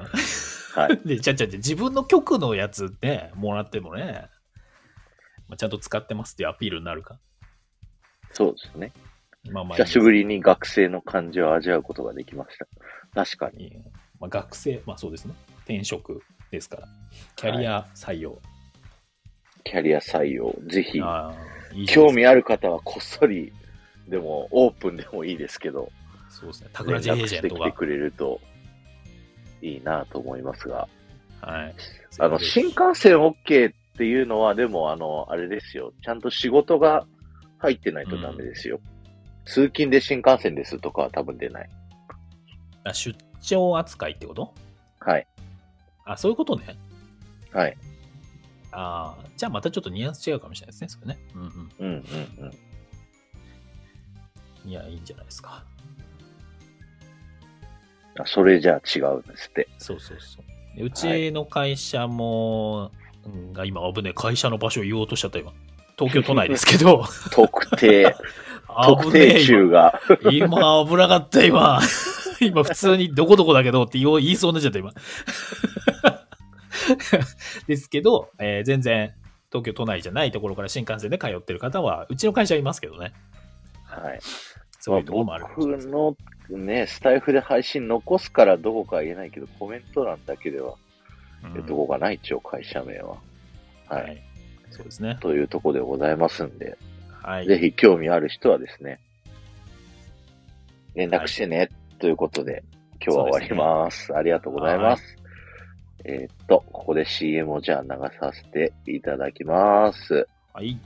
[0.73, 0.97] はい。
[1.05, 4.29] で、ちゃちゃちゃ、自分の曲のやつね、もらってもね、
[5.47, 7.19] まあ、ちゃんと使ってますっていうアピールになるか。
[8.31, 8.93] そうですね。
[9.49, 12.67] まあまあ久しぶりに学生の感じを味わうことができました。
[13.13, 13.75] 確かに。
[14.19, 15.33] まあ、学生、まあそうですね。
[15.65, 16.87] 転職ですから。
[17.35, 18.39] キャリア採用。
[19.63, 20.99] キャリア採用、ぜひ、
[21.73, 23.51] いい興味ある方はこっそり、
[24.07, 25.91] でも、オープンでもいいですけど、
[26.29, 26.69] そうですね。
[26.73, 27.61] タ連クラジエー絡ジェントが。
[27.61, 28.41] してきてくれると
[29.61, 30.87] いいなと思いますが、
[31.41, 31.75] はい。
[32.19, 35.93] あの、新幹線 OK っていうのは、でも、あの、あれですよ。
[36.03, 37.05] ちゃんと仕事が
[37.57, 38.79] 入ってないとダメですよ。
[39.45, 41.69] 通勤で新幹線ですとかは多分出ない。
[42.83, 44.53] あ出張扱いってこと？
[44.99, 45.27] はい。
[46.05, 46.75] あ、そういうことね。
[47.51, 47.77] はい。
[48.71, 50.87] ああ、じゃあまたちょっとニュアンス違うかもしれないですね。
[50.89, 51.19] それね。
[51.35, 51.49] うんうん
[51.79, 51.87] うん
[52.39, 52.51] うん。
[54.65, 54.69] うん。
[54.69, 55.63] いや、いいんじゃないですか。
[58.21, 59.67] あそれじゃあ違うんですって。
[59.77, 60.77] そうそうそう。
[60.77, 62.91] でうちの会社も、
[63.25, 65.51] うんが今危ねえ、会社の場所を言おうとしちゃった今。
[65.97, 68.15] 東京都内ですけど、 特定、
[68.85, 70.01] 特定中が。
[70.31, 70.47] 今。
[70.47, 71.79] 今危なかった今。
[72.41, 74.93] 今普通にどこどこだけどって言いそうになっちゃった今。
[77.67, 79.13] ですけど、えー全然
[79.51, 83.13] 東京都内じゃないところから新幹線で通ってる方は、うちの会社はいますけどね。
[83.85, 84.19] はい。
[84.81, 86.17] そういうところもあるかもしれない僕
[86.49, 90.73] のね、スタイフで配信残すからどこかは言えないけど、コメント欄だけでは
[91.43, 93.17] うん言うとこがない、一応会社名は。
[93.87, 94.03] はい。
[94.03, 94.21] はい。
[94.71, 95.17] そうですね。
[95.21, 96.77] というところでございますんで、
[97.21, 97.45] はい。
[97.45, 98.99] ぜひ興味ある人はですね、
[100.95, 101.69] 連絡してね、
[101.99, 102.63] ということで、
[103.03, 104.15] 今日は終わります。
[104.15, 105.17] ありがとうございます。
[106.03, 110.27] えーっと、ここで CM をじゃあ流させていただきます。
[110.53, 110.77] はい。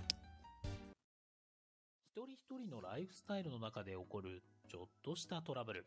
[2.96, 4.42] ライフスタイルの中で起こる
[4.72, 5.86] ちょっとしたトラブル。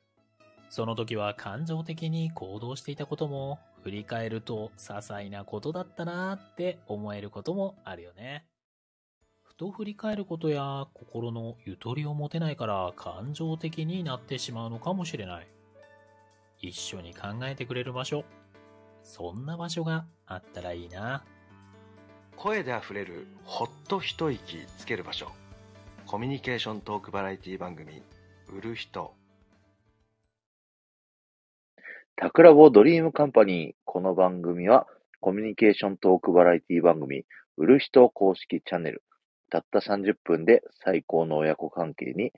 [0.68, 8.44] その時は感情的に行動していたことも、振り返ると些細なことだったなーって思えることもあるよね。
[9.42, 15.48] ふと振り返ることや心のゆとりを持てないから感情的になってしまうのかもしれない。
[16.60, 18.26] 一緒に考えてくれる場所。
[19.02, 21.24] そんな場所があったらいいな。
[22.36, 25.32] 声であふれるほっと一息つける場所
[26.10, 28.00] コミュニケーショントークバラエティ番組
[28.48, 29.12] 「売る人
[32.16, 33.74] タクラボドリームカンパニー。
[33.84, 34.86] この番組は
[35.20, 37.26] コミュニケーショントークバラエティ番組、
[37.58, 39.02] 売る人公式チャンネル。
[39.50, 42.32] たった30分で最高の親子関係に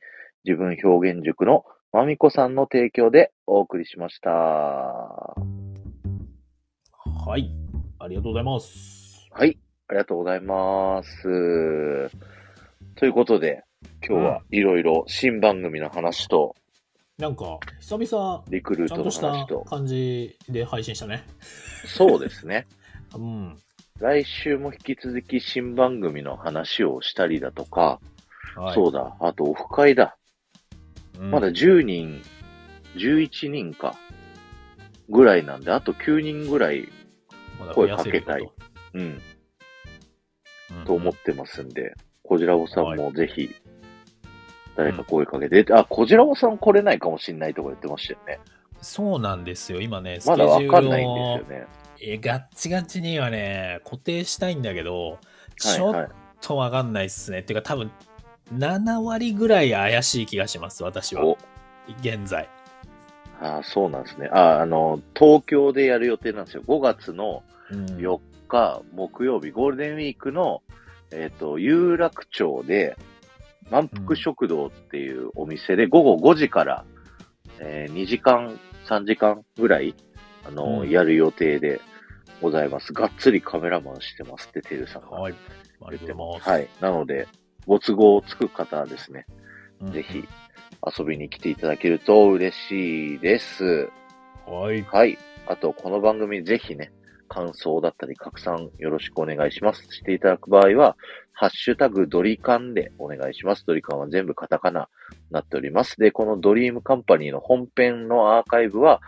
[0.44, 4.30] 自分表現塾のまみこさんの提供でお送りしました。
[4.30, 5.36] は
[7.24, 7.48] はい。
[8.00, 9.28] ありがとうございます。
[9.46, 9.56] い。
[9.86, 12.39] ありがとうございます。
[13.00, 13.64] ということで、
[14.06, 16.54] 今日はいろいろ新番組の話と、
[17.16, 21.24] なんか、久々、リクルートのちゃんとした話と、感じで配信したね。
[21.86, 22.66] そうですね。
[23.16, 23.56] うん。
[24.00, 28.02] 来週も引き続き新番組の話をしたりだとか、
[28.54, 28.74] はい。
[28.74, 30.18] そうだ、あとオフ会だ。
[31.18, 32.20] うんまだ10人、
[32.96, 33.94] 11人か、
[35.08, 36.86] ぐらいなんで、あと9人ぐらい、
[37.58, 38.46] まだ声かけたい。
[38.92, 39.22] うん
[40.84, 41.94] と思ってますんで、
[42.30, 43.52] こじらぼさんもぜひ、
[44.76, 48.38] 誰か声かけて、あ、こじらぼさん来れないかもしんないとか言ってましたよね。
[48.80, 49.80] そうなんですよ。
[49.80, 51.66] 今ね、スまだケジュールわかんないんをですよね。
[52.02, 55.18] えガッチガチにはね、固定したいんだけど、
[55.58, 56.10] ちょっはいはい。
[56.40, 57.40] とわかんないっすね。
[57.40, 57.90] っていうか多分、
[58.54, 61.36] 7割ぐらい怪しい気がします、私はお。
[62.00, 62.48] 現在。
[63.40, 64.28] あそうなんですね。
[64.32, 66.62] あ、あの、東京でやる予定なんですよ。
[66.68, 70.62] 5月のうん4日、木曜日、ゴールデンウィークの、
[71.12, 72.96] えっ、と、有楽町で、
[73.70, 76.84] 満腹食堂っていうお店で、午後5時から、
[77.60, 79.94] えー2時間、3時間ぐらい、
[80.44, 81.80] あの、うんやる予定で
[82.40, 82.92] ございます。
[82.92, 85.34] がっつりカメラマンしてますって、てるさんがはい。
[85.90, 86.48] 言ってます。
[86.48, 86.68] はい。
[86.80, 87.28] なので、
[87.66, 89.26] ご都合つく方はですね、
[89.80, 90.24] うんぜひ
[90.98, 93.90] 遊びに来ていただけると嬉しいです。
[94.46, 94.82] はい。
[94.82, 95.18] はい。
[95.46, 96.92] あと、この番組ぜひね、
[97.30, 99.86] 感想だったり拡散よろしくお願いします。
[99.92, 100.96] していただく場合は、
[101.32, 103.64] ハッシュタグドリカンでお願いします。
[103.66, 104.86] ドリカンは全部カタカナに
[105.30, 105.96] なっております。
[105.96, 109.00] で、このドリームカンパニーの本編のアーカイブは、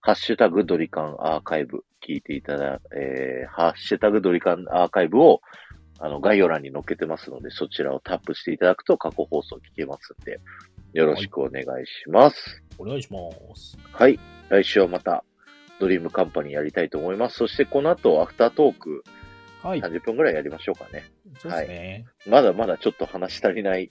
[0.00, 5.40] ハッシュタグドリカンアーカイブ聞いていただ、えー、ハッシュタグドリカンアーカイブを
[6.00, 10.40] あの概要欄に載っけてますので、そちらをタップしていただくと過去放送聞けますんで、
[10.92, 12.62] よろしくお願いします。
[12.78, 13.18] お願いしま
[13.54, 13.78] す。
[13.92, 14.18] はい。
[14.48, 15.24] 来週はまた、
[15.80, 17.36] ドリームカンパニーやりたいと思います。
[17.36, 19.04] そしてこの後、アフタートーク、
[19.62, 19.80] はい。
[19.80, 21.10] 30分ぐらいやりましょうかね。
[21.38, 22.06] そうですね。
[22.26, 23.90] まだまだちょっと話し足りない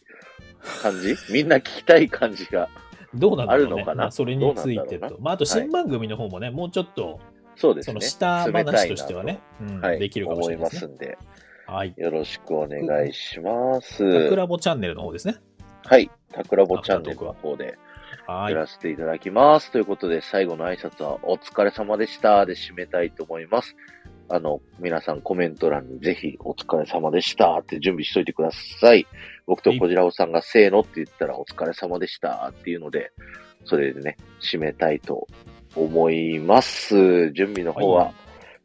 [0.81, 1.15] 感じ？
[1.31, 2.69] みんな聞きたい感じが。
[3.13, 3.73] どうなんだろうね。
[3.73, 4.03] あるのかな？
[4.03, 4.79] まあそれについ。
[4.87, 7.19] てとまあ、あと新番組の方もね、もうちょっと、
[7.55, 7.91] そうですね。
[7.91, 10.81] その下話としてはね、うんはい、できるかもしれない思いでね。
[10.81, 11.17] ますすんで、
[11.67, 11.93] はい。
[11.97, 13.97] よろしくお願いします。
[14.23, 15.35] タクラボチャンネルの方ですね。
[15.83, 16.09] はい。
[16.31, 17.77] タクラボチャンネルの方ではい。
[18.27, 19.71] やらせていただきます。
[19.71, 23.75] ということで、最後の挨拶はお疲れ様でしたで締めたいと思います。
[24.29, 29.07] あの、皆さんコメント欄にぜひお疲れ様でしたって準備しといてください。
[29.45, 33.11] 僕とこじらおさんがせーのって言ったらお疲れ様でしたっていうので、
[33.63, 35.27] それでね、締めたいと
[35.75, 37.31] 思います。
[37.31, 38.11] 準備の方はは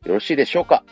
[0.05, 0.83] よろしいでしょうか？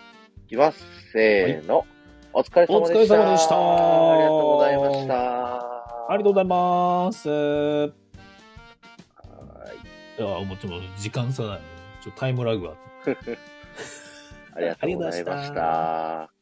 [0.47, 0.85] いきます。
[1.13, 1.85] せーの。
[2.33, 2.95] お疲れ様でした。
[2.95, 6.13] お疲れ様でしたありがとうございました。
[6.13, 8.00] ありがとうございます。
[10.21, 11.61] いはいや、もちろん時間差ない。
[12.03, 12.75] ちょっとタイムラグは。
[14.55, 16.40] ありがとうございました。